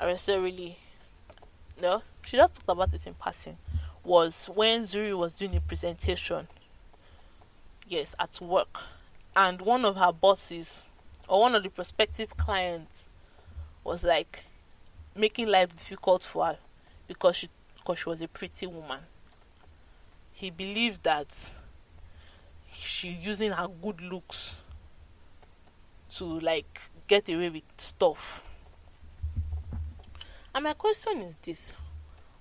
Arese 0.00 0.42
really 0.42 0.76
no 1.80 2.02
she 2.24 2.36
just 2.36 2.54
talked 2.54 2.68
about 2.68 2.92
it 2.94 3.06
in 3.06 3.14
passing 3.14 3.58
was 4.04 4.46
when 4.54 4.84
Zuri 4.84 5.16
was 5.16 5.34
doing 5.34 5.54
a 5.56 5.60
presentation 5.60 6.48
yes 7.86 8.14
at 8.18 8.40
work. 8.40 8.78
And 9.36 9.60
one 9.62 9.84
of 9.84 9.96
her 9.96 10.12
bosses 10.12 10.84
or 11.28 11.40
one 11.42 11.54
of 11.54 11.62
the 11.62 11.68
prospective 11.68 12.36
clients 12.36 13.10
was 13.84 14.02
like 14.02 14.44
making 15.14 15.48
life 15.48 15.70
difficult 15.76 16.22
for 16.22 16.46
her 16.46 16.58
because 17.06 17.36
she 17.36 17.48
because 17.76 17.98
she 17.98 18.08
was 18.08 18.22
a 18.22 18.28
pretty 18.28 18.66
woman 18.66 19.00
he 20.38 20.50
believed 20.50 21.02
that 21.02 21.26
she 22.72 23.08
using 23.08 23.50
her 23.50 23.66
good 23.82 24.00
looks 24.00 24.54
to 26.14 26.24
like 26.24 26.80
get 27.08 27.28
away 27.28 27.50
with 27.50 27.62
stuff 27.76 28.44
and 30.54 30.64
my 30.64 30.72
question 30.74 31.18
is 31.22 31.34
this 31.36 31.74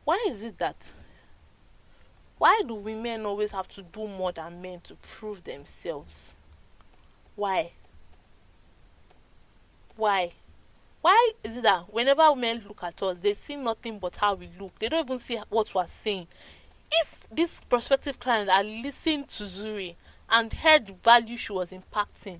why 0.05 0.23
is 0.29 0.43
it 0.43 0.57
that 0.59 0.93
why 2.37 2.61
do 2.67 2.75
women 2.75 3.25
always 3.25 3.51
have 3.51 3.67
to 3.69 3.81
do 3.81 4.07
more 4.07 4.31
than 4.31 4.61
men 4.61 4.79
to 4.81 4.95
prove 4.95 5.43
themselves? 5.43 6.35
Why? 7.35 7.71
Why? 9.95 10.31
Why 11.01 11.31
is 11.43 11.57
it 11.57 11.63
that 11.63 11.91
whenever 11.91 12.35
men 12.35 12.63
look 12.67 12.83
at 12.83 13.01
us, 13.01 13.17
they 13.17 13.33
see 13.33 13.55
nothing 13.55 13.97
but 13.97 14.17
how 14.17 14.35
we 14.35 14.49
look? 14.59 14.77
They 14.77 14.89
don't 14.89 15.05
even 15.05 15.19
see 15.19 15.39
what 15.49 15.73
we're 15.73 15.87
saying. 15.87 16.27
If 16.91 17.19
this 17.31 17.61
prospective 17.61 18.19
client 18.19 18.49
had 18.49 18.65
listened 18.65 19.29
to 19.29 19.43
Zuri 19.43 19.95
and 20.29 20.51
heard 20.53 20.87
the 20.87 20.93
value 20.93 21.37
she 21.37 21.53
was 21.53 21.71
impacting, 21.71 22.39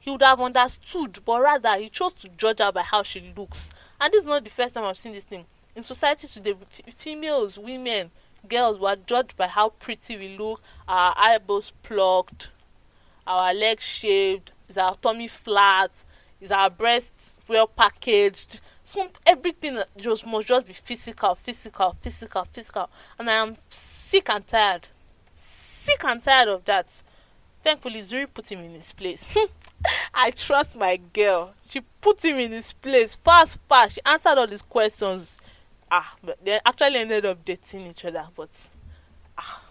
he 0.00 0.10
would 0.10 0.22
have 0.22 0.40
understood, 0.40 1.18
but 1.24 1.40
rather 1.40 1.76
he 1.76 1.88
chose 1.88 2.12
to 2.14 2.28
judge 2.28 2.60
her 2.60 2.70
by 2.70 2.82
how 2.82 3.02
she 3.02 3.32
looks. 3.36 3.70
And 4.00 4.12
this 4.12 4.22
is 4.22 4.28
not 4.28 4.44
the 4.44 4.50
first 4.50 4.74
time 4.74 4.84
I've 4.84 4.98
seen 4.98 5.12
this 5.12 5.24
thing. 5.24 5.46
In 5.74 5.82
society 5.82 6.28
today, 6.28 6.54
f- 6.60 6.94
females, 6.94 7.58
women, 7.58 8.10
girls 8.48 8.78
were 8.78 8.96
judged 8.96 9.36
by 9.36 9.48
how 9.48 9.70
pretty 9.70 10.16
we 10.16 10.36
look, 10.36 10.62
our 10.86 11.12
eyebrows 11.16 11.72
plucked, 11.82 12.50
our 13.26 13.52
legs 13.52 13.82
shaved, 13.82 14.52
is 14.68 14.78
our 14.78 14.94
tummy 14.96 15.28
flat, 15.28 15.90
is 16.40 16.52
our 16.52 16.70
breasts 16.70 17.36
well 17.48 17.66
packaged. 17.66 18.60
So 18.86 19.06
everything 19.26 19.78
just 19.98 20.24
must 20.26 20.48
just 20.48 20.66
be 20.66 20.72
physical, 20.72 21.34
physical, 21.34 21.94
physical, 22.00 22.44
physical. 22.44 22.88
And 23.18 23.28
I 23.28 23.34
am 23.34 23.56
sick 23.68 24.30
and 24.30 24.46
tired. 24.46 24.88
Sick 25.34 26.02
and 26.04 26.22
tired 26.22 26.48
of 26.48 26.64
that. 26.64 27.02
Thankfully, 27.62 28.00
Zuri 28.00 28.26
put 28.32 28.50
him 28.50 28.60
in 28.60 28.70
his 28.70 28.92
place. 28.92 29.28
I 30.14 30.30
trust 30.30 30.78
my 30.78 30.96
girl. 31.12 31.52
She 31.68 31.82
put 32.00 32.24
him 32.24 32.36
in 32.36 32.52
his 32.52 32.72
place 32.72 33.16
fast, 33.16 33.58
fast. 33.68 33.96
She 33.96 34.00
answered 34.06 34.38
all 34.38 34.46
his 34.46 34.62
questions 34.62 35.38
ah 35.90 36.16
but 36.22 36.44
they 36.44 36.58
actually 36.64 36.96
ended 36.96 37.24
up 37.24 37.44
dating 37.44 37.86
each 37.86 38.04
other 38.04 38.26
but 38.34 38.68
ah 39.38 39.62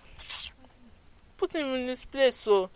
put 1.38 1.53
him 1.53 1.67
in 1.75 1.88
his 1.88 2.05
place 2.05 2.36
so 2.36 2.69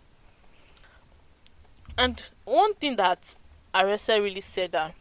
and 1.96 2.22
one 2.44 2.74
thing 2.74 2.96
that 2.96 3.34
Arese 3.74 4.20
really 4.22 4.40
said 4.40 4.72
that 4.72 4.94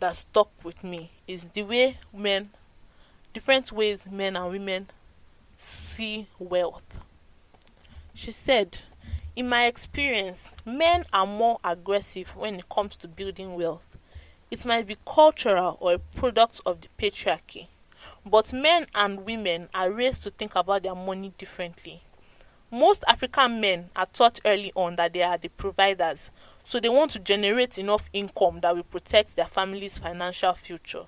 that 0.00 0.16
stuck 0.16 0.50
with 0.64 0.82
me 0.84 1.10
is 1.26 1.46
the 1.46 1.62
way 1.62 1.98
men 2.12 2.50
different 3.32 3.70
ways 3.72 4.06
men 4.10 4.36
and 4.36 4.50
women 4.50 4.90
see 5.56 6.26
wealth. 6.38 7.04
She 8.14 8.30
said, 8.30 8.80
In 9.34 9.48
my 9.48 9.66
experience, 9.66 10.54
men 10.64 11.04
are 11.12 11.26
more 11.26 11.58
aggressive 11.62 12.34
when 12.36 12.56
it 12.56 12.68
comes 12.68 12.96
to 12.96 13.08
building 13.08 13.54
wealth 13.54 13.96
it 14.50 14.64
might 14.64 14.86
be 14.86 14.96
cultural 15.04 15.76
or 15.80 15.94
a 15.94 15.98
product 15.98 16.60
of 16.64 16.80
the 16.80 16.88
patriarchy, 16.98 17.66
but 18.24 18.52
men 18.52 18.86
and 18.94 19.24
women 19.24 19.68
are 19.74 19.90
raised 19.90 20.22
to 20.22 20.30
think 20.30 20.54
about 20.54 20.84
their 20.84 20.94
money 20.94 21.32
differently. 21.36 22.02
Most 22.70 23.04
African 23.08 23.60
men 23.60 23.90
are 23.96 24.06
taught 24.06 24.40
early 24.44 24.72
on 24.74 24.96
that 24.96 25.12
they 25.12 25.22
are 25.22 25.38
the 25.38 25.48
providers, 25.48 26.30
so 26.68 26.80
they 26.80 26.88
want 26.88 27.12
to 27.12 27.20
generate 27.20 27.78
enough 27.78 28.10
income 28.12 28.58
that 28.60 28.74
will 28.74 28.82
protect 28.82 29.36
their 29.36 29.46
family's 29.46 29.98
financial 29.98 30.52
future. 30.52 31.04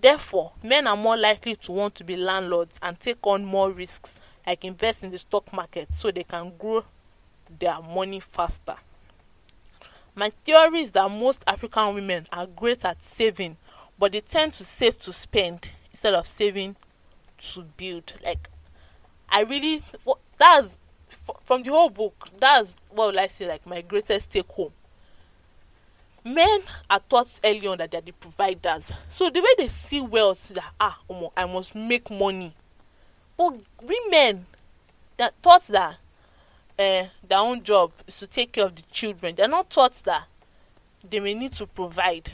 Therefore, 0.00 0.52
men 0.62 0.86
are 0.86 0.96
more 0.96 1.18
likely 1.18 1.54
to 1.56 1.72
want 1.72 1.94
to 1.96 2.04
be 2.04 2.16
landlords 2.16 2.80
and 2.82 2.98
take 2.98 3.18
on 3.26 3.44
more 3.44 3.70
risks, 3.70 4.18
like 4.46 4.64
invest 4.64 5.04
in 5.04 5.10
the 5.10 5.18
stock 5.18 5.52
market, 5.52 5.92
so 5.92 6.10
they 6.10 6.22
can 6.24 6.50
grow 6.58 6.82
their 7.58 7.78
money 7.82 8.20
faster. 8.20 8.76
My 10.14 10.30
theory 10.30 10.80
is 10.80 10.92
that 10.92 11.10
most 11.10 11.44
African 11.46 11.94
women 11.94 12.26
are 12.32 12.46
great 12.46 12.82
at 12.86 13.02
saving, 13.02 13.58
but 13.98 14.12
they 14.12 14.22
tend 14.22 14.54
to 14.54 14.64
save 14.64 14.96
to 15.00 15.12
spend 15.12 15.68
instead 15.90 16.14
of 16.14 16.26
saving 16.26 16.74
to 17.52 17.64
build. 17.76 18.14
Like, 18.24 18.48
I 19.28 19.42
really, 19.42 19.82
that's 20.38 20.78
from 21.44 21.64
the 21.64 21.70
whole 21.70 21.90
book, 21.90 22.30
that's 22.40 22.74
what 22.88 23.12
will 23.12 23.20
I 23.20 23.26
say, 23.26 23.46
like 23.46 23.66
my 23.66 23.82
greatest 23.82 24.30
take 24.30 24.48
home. 24.48 24.72
Men 26.26 26.60
are 26.90 26.98
taught 27.08 27.38
early 27.44 27.68
on 27.68 27.78
that 27.78 27.92
they're 27.92 28.00
the 28.00 28.10
providers. 28.10 28.92
So 29.08 29.30
the 29.30 29.40
way 29.40 29.48
they 29.58 29.68
see 29.68 30.00
wealth, 30.00 30.48
that 30.48 30.72
ah, 30.80 30.98
I 31.36 31.46
must 31.46 31.72
make 31.76 32.10
money. 32.10 32.52
But 33.36 33.54
women, 33.80 34.46
they're 35.16 35.30
taught 35.40 35.62
that 35.68 35.98
uh, 36.76 37.04
their 37.28 37.38
own 37.38 37.62
job 37.62 37.92
is 38.08 38.18
to 38.18 38.26
take 38.26 38.50
care 38.50 38.64
of 38.64 38.74
the 38.74 38.82
children. 38.90 39.36
They're 39.36 39.46
not 39.46 39.70
taught 39.70 39.94
that 40.04 40.26
they 41.08 41.20
may 41.20 41.34
need 41.34 41.52
to 41.52 41.66
provide, 41.68 42.32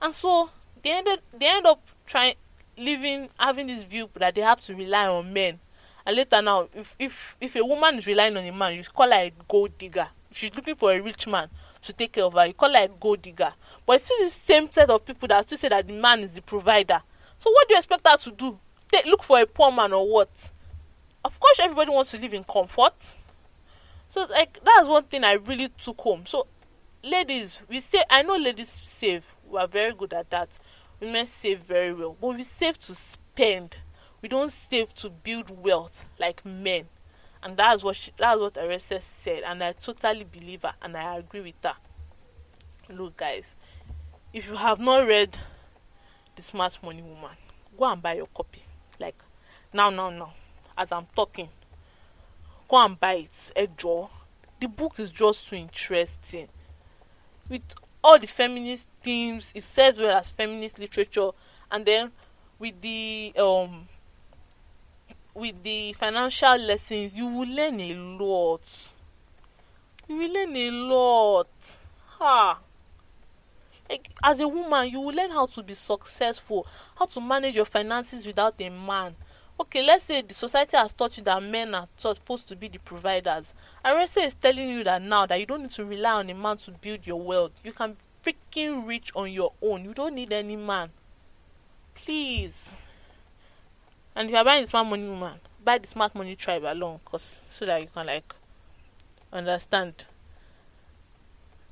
and 0.00 0.14
so 0.14 0.48
they 0.82 0.92
ended 0.92 1.20
they 1.38 1.48
end 1.48 1.66
up 1.66 1.82
trying 2.06 2.32
living 2.78 3.28
having 3.38 3.66
this 3.66 3.82
view 3.82 4.08
that 4.14 4.36
they 4.36 4.40
have 4.40 4.60
to 4.62 4.74
rely 4.74 5.06
on 5.06 5.34
men. 5.34 5.58
and 6.08 6.16
later 6.16 6.40
now 6.40 6.66
if 6.74 6.96
if 6.98 7.36
if 7.40 7.54
a 7.56 7.64
woman 7.64 7.98
is 7.98 8.06
relying 8.06 8.36
on 8.36 8.44
a 8.44 8.52
man 8.52 8.74
you 8.74 8.82
call 8.82 9.10
her 9.10 9.18
a 9.18 9.32
gold 9.46 9.76
digger 9.76 10.08
she's 10.32 10.54
looking 10.56 10.74
for 10.74 10.92
a 10.92 11.00
rich 11.00 11.26
man 11.26 11.48
to 11.82 11.92
take 11.92 12.12
care 12.12 12.24
of 12.24 12.34
her. 12.34 12.46
You 12.46 12.54
call 12.54 12.72
her 12.72 12.84
a 12.84 12.88
gold 12.88 13.22
digger. 13.22 13.52
But 13.86 13.96
it's 13.96 14.04
still 14.04 14.24
the 14.24 14.30
same 14.30 14.70
set 14.70 14.90
of 14.90 15.04
people 15.04 15.28
that 15.28 15.46
still 15.46 15.58
say 15.58 15.68
that 15.68 15.86
the 15.86 15.94
man 15.94 16.20
is 16.20 16.34
the 16.34 16.42
provider. 16.42 17.00
So 17.38 17.50
what 17.50 17.68
do 17.68 17.74
you 17.74 17.78
expect 17.78 18.06
her 18.06 18.16
to 18.16 18.30
do? 18.32 18.58
Take 18.90 19.06
look 19.06 19.22
for 19.22 19.40
a 19.40 19.46
poor 19.46 19.70
man 19.70 19.92
or 19.92 20.08
what? 20.10 20.50
Of 21.24 21.38
course 21.38 21.60
everybody 21.60 21.90
wants 21.90 22.10
to 22.12 22.18
live 22.18 22.34
in 22.34 22.44
comfort. 22.44 23.16
So 24.08 24.26
like 24.30 24.58
that's 24.64 24.88
one 24.88 25.04
thing 25.04 25.24
i 25.24 25.34
really 25.34 25.68
took 25.68 26.00
home. 26.00 26.24
So 26.26 26.46
ladies 27.02 27.62
we 27.68 27.80
say 27.80 28.02
i 28.10 28.22
know 28.22 28.36
ladies 28.36 28.68
save. 28.70 29.34
We 29.48 29.58
are 29.58 29.68
very 29.68 29.92
good 29.92 30.12
at 30.14 30.30
that. 30.30 30.58
Women 31.00 31.26
save 31.26 31.60
very 31.60 31.92
well. 31.92 32.16
But 32.20 32.36
we 32.36 32.42
save 32.42 32.78
to 32.80 32.94
spend. 32.94 33.78
We 34.20 34.28
don't 34.28 34.50
save 34.50 34.94
to 34.96 35.10
build 35.10 35.62
wealth 35.62 36.06
like 36.18 36.44
men 36.44 36.86
and 37.42 37.56
that's 37.56 37.84
what 37.84 37.96
she, 37.96 38.10
that's 38.16 38.40
what 38.40 38.54
Arese 38.54 39.00
said 39.00 39.42
and 39.44 39.62
I 39.62 39.72
totally 39.72 40.24
believe 40.24 40.62
her 40.62 40.74
and 40.82 40.96
I 40.96 41.16
agree 41.18 41.40
with 41.40 41.62
her. 41.62 41.74
Look 42.90 43.18
guys 43.18 43.56
if 44.32 44.48
you 44.48 44.56
have 44.56 44.78
not 44.78 45.06
read 45.06 45.36
the 46.36 46.42
smart 46.42 46.78
money 46.82 47.02
woman 47.02 47.30
go 47.76 47.90
and 47.90 48.02
buy 48.02 48.14
your 48.14 48.26
copy. 48.28 48.62
Like 49.00 49.22
now 49.72 49.90
now 49.90 50.10
now 50.10 50.34
as 50.76 50.92
I'm 50.92 51.06
talking 51.14 51.48
go 52.68 52.84
and 52.84 52.98
buy 52.98 53.14
it. 53.14 53.52
A 53.56 53.66
draw 53.66 54.08
the 54.60 54.68
book 54.68 54.98
is 54.98 55.12
just 55.12 55.48
too 55.48 55.56
interesting. 55.56 56.48
With 57.48 57.62
all 58.02 58.18
the 58.18 58.26
feminist 58.26 58.88
themes 59.02 59.52
it 59.54 59.62
serves 59.62 59.98
well 59.98 60.16
as 60.16 60.30
feminist 60.30 60.78
literature 60.78 61.30
and 61.70 61.84
then 61.84 62.12
with 62.58 62.80
the 62.80 63.32
um 63.38 63.88
with 65.38 65.62
the 65.62 65.92
financial 65.94 66.56
lessons 66.56 67.14
you 67.14 67.26
will 67.26 67.48
learn 67.48 67.80
a 67.80 67.94
lot. 67.94 68.92
You 70.08 70.16
will 70.16 70.32
learn 70.32 70.56
a 70.56 70.70
lot. 70.70 71.76
Ha! 72.18 72.60
Like, 73.88 74.10
as 74.22 74.40
a 74.40 74.48
woman 74.48 74.88
you 74.88 75.00
will 75.00 75.14
learn 75.14 75.30
how 75.30 75.46
to 75.46 75.62
be 75.62 75.74
successful 75.74 76.66
how 76.96 77.06
to 77.06 77.20
manage 77.20 77.56
your 77.56 77.64
finances 77.64 78.26
without 78.26 78.54
a 78.60 78.68
man. 78.68 79.14
Okay 79.60 79.84
let's 79.86 80.04
say 80.04 80.22
the 80.22 80.34
society 80.34 80.76
has 80.76 80.92
taught 80.92 81.16
you 81.16 81.24
that 81.24 81.42
men 81.42 81.74
are 81.74 81.88
supposed 81.96 82.48
to 82.48 82.56
be 82.56 82.68
the 82.68 82.78
providers. 82.78 83.54
Arese 83.84 84.26
is 84.26 84.34
telling 84.34 84.68
you 84.68 84.84
that 84.84 85.00
now 85.00 85.26
that 85.26 85.38
you 85.40 85.46
don't 85.46 85.62
need 85.62 85.70
to 85.72 85.84
rely 85.84 86.12
on 86.12 86.30
a 86.30 86.34
man 86.34 86.56
to 86.58 86.70
build 86.72 87.06
your 87.06 87.20
wealth. 87.20 87.52
You 87.64 87.72
can 87.72 87.96
freaking 88.22 88.86
rich 88.86 89.10
on 89.14 89.30
your 89.32 89.52
own. 89.62 89.84
You 89.84 89.94
don't 89.94 90.14
need 90.14 90.32
any 90.32 90.56
man. 90.56 90.90
Please 91.94 92.74
and 94.18 94.28
if 94.28 94.34
you're 94.34 94.44
buying 94.44 94.62
the 94.62 94.68
smart 94.68 94.86
money 94.86 95.08
woman 95.08 95.38
buy 95.64 95.78
the 95.78 95.86
smart 95.86 96.14
money 96.14 96.34
tribe 96.34 96.64
along 96.64 96.98
cause 97.04 97.40
so 97.48 97.64
that 97.64 97.80
you 97.80 97.88
can 97.94 98.06
like 98.06 98.34
understand. 99.32 100.04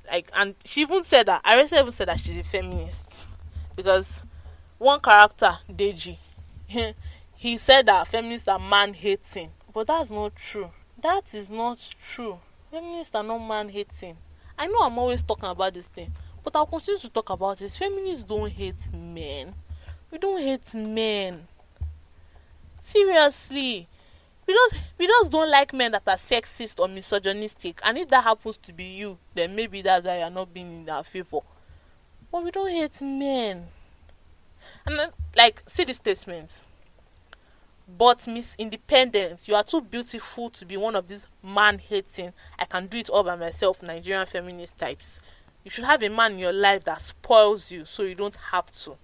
Like 0.09 0.31
and 0.33 0.55
she 0.63 0.81
even 0.81 1.03
said 1.03 1.25
that 1.25 1.43
arese 1.43 1.77
even 1.77 1.91
said 1.91 2.07
that 2.07 2.19
she's 2.19 2.37
a 2.37 2.43
feminist 2.43 3.27
because 3.75 4.23
one 4.77 4.99
character 5.01 5.57
deji 5.69 6.17
he 7.35 7.57
said 7.57 7.85
that 7.87 8.07
feminists 8.07 8.47
are 8.47 8.59
man 8.59 8.93
hating 8.93 9.51
but 9.73 9.87
that's 9.87 10.09
not 10.09 10.35
true. 10.35 10.71
That 11.01 11.33
is 11.35 11.49
not 11.49 11.93
true. 11.99 12.39
Feminists 12.71 13.13
are 13.15 13.23
not 13.23 13.39
man 13.39 13.69
hating 13.69 14.15
i 14.59 14.65
know 14.67 14.79
i'm 14.83 14.97
always 14.97 15.21
talking 15.21 15.49
about 15.49 15.73
this 15.73 15.87
thing 15.87 16.11
but 16.43 16.55
i'll 16.55 16.65
continue 16.65 16.99
to 16.99 17.09
talk 17.09 17.29
about 17.29 17.57
this 17.59 17.77
feminists 17.77 18.23
don't 18.23 18.49
hate 18.51 18.87
men. 18.93 19.53
We 20.09 20.17
don't 20.17 20.41
hate 20.41 20.73
men 20.73 21.47
seriously 22.87 23.85
we 24.45 24.53
just 24.53 24.77
we 24.97 25.07
just 25.07 25.29
don't 25.29 25.51
like 25.51 25.73
men 25.73 25.91
that 25.91 26.03
are 26.07 26.15
sexist 26.15 26.79
or 26.79 26.87
misogynistic 26.87 27.81
and 27.83 27.97
if 27.97 28.07
that 28.07 28.23
happens 28.23 28.55
to 28.55 28.71
be 28.71 28.85
you 28.85 29.17
then 29.33 29.53
maybe 29.53 29.81
that's 29.81 30.05
why 30.05 30.19
you're 30.19 30.29
not 30.29 30.53
being 30.53 30.83
in 30.83 30.89
our 30.89 31.03
favor 31.03 31.39
but 32.31 32.43
we 32.45 32.49
don't 32.49 32.71
hate 32.71 33.01
men 33.01 33.67
and 34.85 34.97
then, 34.97 35.09
like 35.35 35.61
see 35.67 35.83
the 35.83 35.93
statement 35.93 36.63
but 37.97 38.27
Miss 38.27 38.53
Independent, 38.59 39.47
you 39.47 39.55
are 39.55 39.63
too 39.63 39.81
beautiful 39.81 40.49
to 40.49 40.65
be 40.65 40.75
one 40.75 40.95
of 40.97 41.07
these 41.07 41.25
man 41.41 41.79
hating, 41.79 42.33
I 42.59 42.65
can 42.65 42.87
do 42.87 42.97
it 42.97 43.09
all 43.09 43.23
by 43.23 43.37
myself 43.37 43.81
Nigerian 43.81 44.25
feminist 44.25 44.77
types. 44.77 45.21
You 45.63 45.71
should 45.71 45.85
have 45.85 46.03
a 46.03 46.09
man 46.09 46.33
in 46.33 46.39
your 46.39 46.51
life 46.51 46.83
that 46.83 46.99
spoils 46.99 47.71
you 47.71 47.85
so 47.85 48.03
you 48.03 48.13
don't 48.13 48.35
have 48.51 48.69
to. 48.83 48.97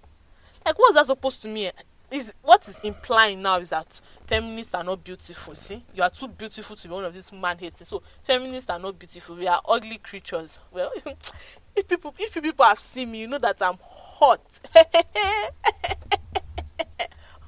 Like, 0.66 0.78
what's 0.78 0.94
that 0.96 1.06
supposed 1.06 1.40
to 1.42 1.48
mean? 1.48 1.70
Is 2.10 2.32
what 2.42 2.68
is 2.68 2.78
implying 2.80 3.42
now 3.42 3.58
is 3.58 3.70
that 3.70 4.00
feminists 4.26 4.74
are 4.74 4.84
not 4.84 5.02
beautiful. 5.02 5.54
See, 5.54 5.82
you 5.94 6.02
are 6.02 6.10
too 6.10 6.28
beautiful 6.28 6.76
to 6.76 6.88
be 6.88 6.94
one 6.94 7.04
of 7.04 7.12
these 7.14 7.32
man 7.32 7.58
hating. 7.58 7.84
So 7.84 8.02
feminists 8.22 8.70
are 8.70 8.78
not 8.78 8.98
beautiful. 8.98 9.36
We 9.36 9.48
are 9.48 9.60
ugly 9.66 9.98
creatures. 9.98 10.60
Well, 10.70 10.92
if 11.76 11.88
people 11.88 12.14
if 12.18 12.34
people 12.40 12.64
have 12.64 12.78
seen 12.78 13.10
me, 13.10 13.22
you 13.22 13.28
know 13.28 13.38
that 13.38 13.60
I'm 13.60 13.78
hot. 13.82 14.60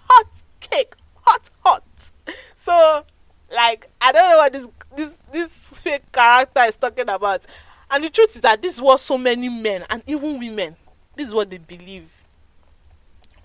hot 0.09 0.43
cake 0.61 0.95
hot 1.23 1.51
hot 1.65 2.11
so 2.55 3.05
like 3.53 3.89
i 4.01 4.13
don't 4.13 4.31
know 4.31 4.37
what 4.39 4.53
this 4.53 4.67
this 4.97 5.19
this 5.33 5.81
fake 5.81 6.11
character 6.13 6.63
is 6.63 6.77
talking 6.77 7.09
about 7.09 7.45
and 7.91 8.05
the 8.05 8.11
truth 8.11 8.35
is 8.35 8.43
that 8.43 8.63
this 8.63 8.75
is 8.75 8.81
what 8.81 9.01
so 9.01 9.19
many 9.19 9.49
men 9.49 9.85
and 9.91 10.03
even 10.07 10.39
women 10.39 10.77
this 11.17 11.29
is 11.29 11.35
what 11.35 11.51
they 11.51 11.59
believe 11.59 12.11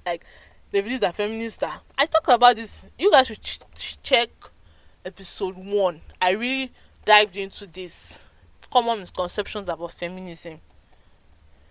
like 0.06 0.24
they 0.72 0.82
believe 0.82 1.02
that 1.02 1.16
feminists 1.16 1.62
are 1.64 1.82
i 1.98 2.06
talk 2.06 2.28
about 2.28 2.56
this 2.56 2.90
you 2.98 3.12
guys 3.12 3.28
should 3.28 3.42
ch- 3.42 4.02
check 4.02 4.30
episode 5.06 5.56
one 5.56 6.02
i 6.22 6.32
really 6.32 6.72
dived 7.06 7.36
into 7.38 7.66
this 7.68 8.28
common 8.72 9.00
misconceptions 9.00 9.68
about 9.70 9.92
feminism 9.92 10.60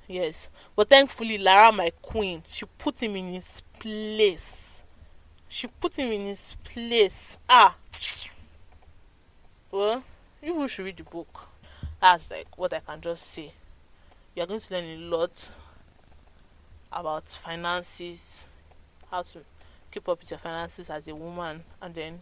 yes 0.09 0.49
but 0.75 0.89
thankfully 0.89 1.39
lara 1.39 1.73
my 1.73 1.91
queen 2.03 2.43
she 2.49 2.67
put 2.79 3.03
him 3.03 3.17
in 3.17 3.35
his 3.35 3.63
place 3.79 4.71
she 5.51 5.67
put 5.67 5.99
him 5.99 6.13
in 6.13 6.27
his 6.27 6.57
place. 6.63 7.37
Ah, 7.49 7.75
well, 9.73 10.05
you 10.41 10.69
should 10.69 10.85
read 10.85 10.97
the 10.97 11.03
book. 11.03 11.49
That's 12.01 12.31
like 12.31 12.57
what 12.57 12.73
I 12.73 12.79
can 12.79 13.01
just 13.01 13.27
say. 13.27 13.53
You're 14.37 14.47
going 14.47 14.61
to 14.61 14.75
learn 14.75 14.85
a 14.85 14.97
lot 14.97 15.51
about 16.93 17.27
finances, 17.29 18.47
how 19.11 19.23
to 19.23 19.41
keep 19.91 20.09
up 20.09 20.21
with 20.21 20.31
your 20.31 20.39
finances 20.39 20.91
as 20.91 21.09
a 21.09 21.15
woman, 21.15 21.65
and 21.83 21.95
then 21.95 22.21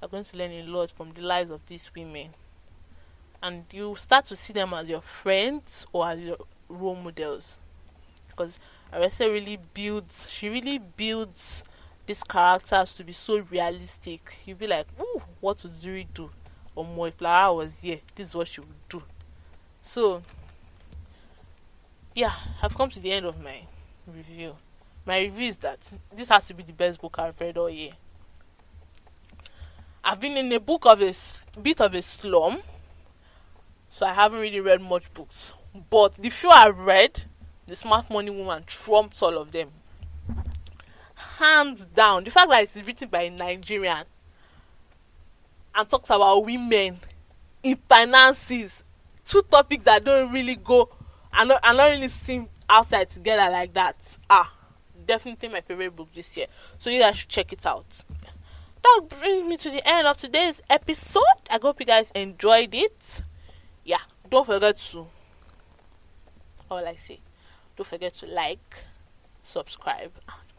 you're 0.00 0.08
going 0.08 0.24
to 0.24 0.36
learn 0.36 0.50
a 0.50 0.62
lot 0.64 0.90
from 0.90 1.12
the 1.12 1.22
lives 1.22 1.50
of 1.50 1.64
these 1.66 1.90
women. 1.94 2.30
And 3.42 3.64
you 3.72 3.94
start 3.96 4.26
to 4.26 4.36
see 4.36 4.52
them 4.52 4.72
as 4.72 4.88
your 4.88 5.00
friends 5.00 5.86
or 5.92 6.08
as 6.08 6.20
your 6.20 6.36
role 6.68 6.94
models. 6.94 7.58
Because 8.28 8.60
Arese 8.92 9.20
really 9.20 9.58
builds, 9.74 10.30
she 10.30 10.48
really 10.48 10.78
builds 10.78 11.64
these 12.06 12.22
characters 12.24 12.94
to 12.94 13.04
be 13.04 13.12
so 13.12 13.38
realistic. 13.50 14.38
You'll 14.44 14.58
be 14.58 14.66
like, 14.66 14.86
ooh, 15.00 15.22
what 15.40 15.62
would 15.62 15.72
Zuri 15.72 16.06
do? 16.14 16.30
Or 16.74 16.84
more 16.84 17.08
if 17.08 17.20
Lara 17.20 17.52
was 17.52 17.80
here, 17.80 18.00
this 18.14 18.28
is 18.28 18.34
what 18.34 18.48
she 18.48 18.60
would 18.60 18.88
do. 18.88 19.02
So 19.82 20.22
yeah, 22.14 22.32
I've 22.62 22.76
come 22.76 22.90
to 22.90 23.00
the 23.00 23.12
end 23.12 23.26
of 23.26 23.42
my 23.42 23.66
review. 24.06 24.56
My 25.04 25.20
review 25.20 25.48
is 25.48 25.56
that 25.58 25.92
this 26.14 26.28
has 26.28 26.46
to 26.48 26.54
be 26.54 26.62
the 26.62 26.72
best 26.72 27.00
book 27.00 27.16
I've 27.18 27.40
read 27.40 27.56
all 27.58 27.70
year. 27.70 27.92
I've 30.04 30.20
been 30.20 30.36
in 30.36 30.52
a 30.52 30.60
book 30.60 30.86
of 30.86 31.00
a 31.00 31.12
bit 31.60 31.80
of 31.80 31.94
a 31.94 32.02
slum, 32.02 32.60
so 33.88 34.06
I 34.06 34.12
haven't 34.12 34.40
really 34.40 34.60
read 34.60 34.80
much 34.80 35.12
books. 35.14 35.52
But 35.90 36.14
the 36.14 36.30
few 36.30 36.50
I've 36.50 36.78
read, 36.78 37.22
The 37.66 37.76
Smart 37.76 38.10
Money 38.10 38.30
Woman 38.30 38.64
trumps 38.66 39.22
all 39.22 39.38
of 39.38 39.52
them 39.52 39.70
hands 41.42 41.86
down 41.86 42.24
the 42.24 42.30
fact 42.30 42.50
that 42.50 42.62
it's 42.62 42.86
written 42.86 43.08
by 43.08 43.22
a 43.22 43.30
Nigerian 43.30 44.04
and 45.74 45.88
talks 45.88 46.10
about 46.10 46.44
women 46.44 46.98
in 47.62 47.76
finances 47.88 48.84
two 49.24 49.42
topics 49.42 49.84
that 49.84 50.04
don't 50.04 50.32
really 50.32 50.56
go 50.56 50.88
and 51.32 51.48
not, 51.48 51.60
not 51.62 51.90
really 51.90 52.08
seem 52.08 52.48
outside 52.68 53.08
together 53.08 53.50
like 53.50 53.72
that 53.72 54.18
ah 54.30 54.52
definitely 55.06 55.48
my 55.48 55.60
favorite 55.60 55.94
book 55.94 56.08
this 56.14 56.36
year. 56.36 56.46
So 56.78 56.90
you 56.90 57.00
guys 57.00 57.18
should 57.18 57.28
check 57.28 57.52
it 57.52 57.64
out. 57.66 58.04
That 58.82 59.02
brings 59.08 59.48
me 59.48 59.56
to 59.58 59.70
the 59.70 59.88
end 59.88 60.06
of 60.06 60.16
today's 60.16 60.60
episode. 60.68 61.22
I 61.50 61.58
hope 61.60 61.80
you 61.80 61.86
guys 61.86 62.10
enjoyed 62.12 62.74
it. 62.74 63.22
Yeah 63.84 63.98
don't 64.32 64.46
forget 64.46 64.78
to 64.78 65.06
all 66.70 66.88
i 66.88 66.94
say? 66.94 67.20
Don't 67.76 67.86
forget 67.86 68.14
to 68.14 68.26
like 68.26 68.76
subscribe 69.42 70.10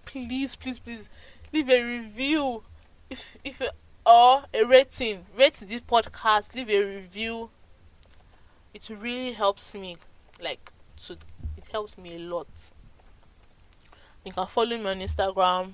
please 0.05 0.55
please 0.55 0.77
please 0.77 1.09
leave 1.51 1.69
a 1.71 1.83
review. 1.83 2.61
If 3.09 3.35
if 3.43 3.63
or 4.05 4.43
a 4.53 4.65
rating 4.67 5.25
rate 5.35 5.55
this 5.55 5.81
podcast 5.81 6.53
leave 6.53 6.69
a 6.69 6.83
review. 6.85 7.49
It 8.75 8.87
really 8.89 9.31
helps 9.31 9.73
me 9.73 9.97
like 10.39 10.71
to 11.07 11.17
it 11.57 11.67
helps 11.71 11.97
me 11.97 12.15
a 12.17 12.19
lot 12.19 12.47
you 14.25 14.31
can 14.31 14.47
follow 14.47 14.77
me 14.77 14.87
on 14.87 14.99
instagram 14.99 15.73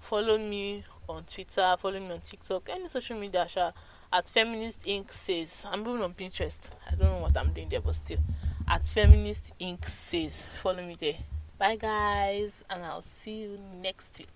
follow 0.00 0.38
me 0.38 0.84
on 1.08 1.24
Twitter, 1.24 1.74
follow 1.78 1.98
me 2.00 2.10
on 2.12 2.20
TikTok, 2.20 2.68
any 2.70 2.88
social 2.88 3.18
media 3.18 3.46
sha, 3.48 3.72
at 4.12 4.28
Feminist 4.28 4.82
Inc. 4.82 5.10
says. 5.10 5.66
I'm 5.70 5.80
even 5.80 6.02
on 6.02 6.14
Pinterest. 6.14 6.70
I 6.86 6.94
don't 6.94 7.10
know 7.10 7.18
what 7.18 7.36
I'm 7.36 7.52
doing 7.52 7.68
there, 7.68 7.80
but 7.80 7.94
still. 7.94 8.18
At 8.66 8.86
Feminist 8.86 9.52
Inc. 9.60 9.88
says. 9.88 10.42
Follow 10.42 10.84
me 10.84 10.94
there. 10.98 11.14
Bye 11.58 11.76
guys, 11.76 12.64
and 12.70 12.84
I'll 12.84 13.02
see 13.02 13.40
you 13.42 13.58
next 13.82 14.18
week. 14.18 14.28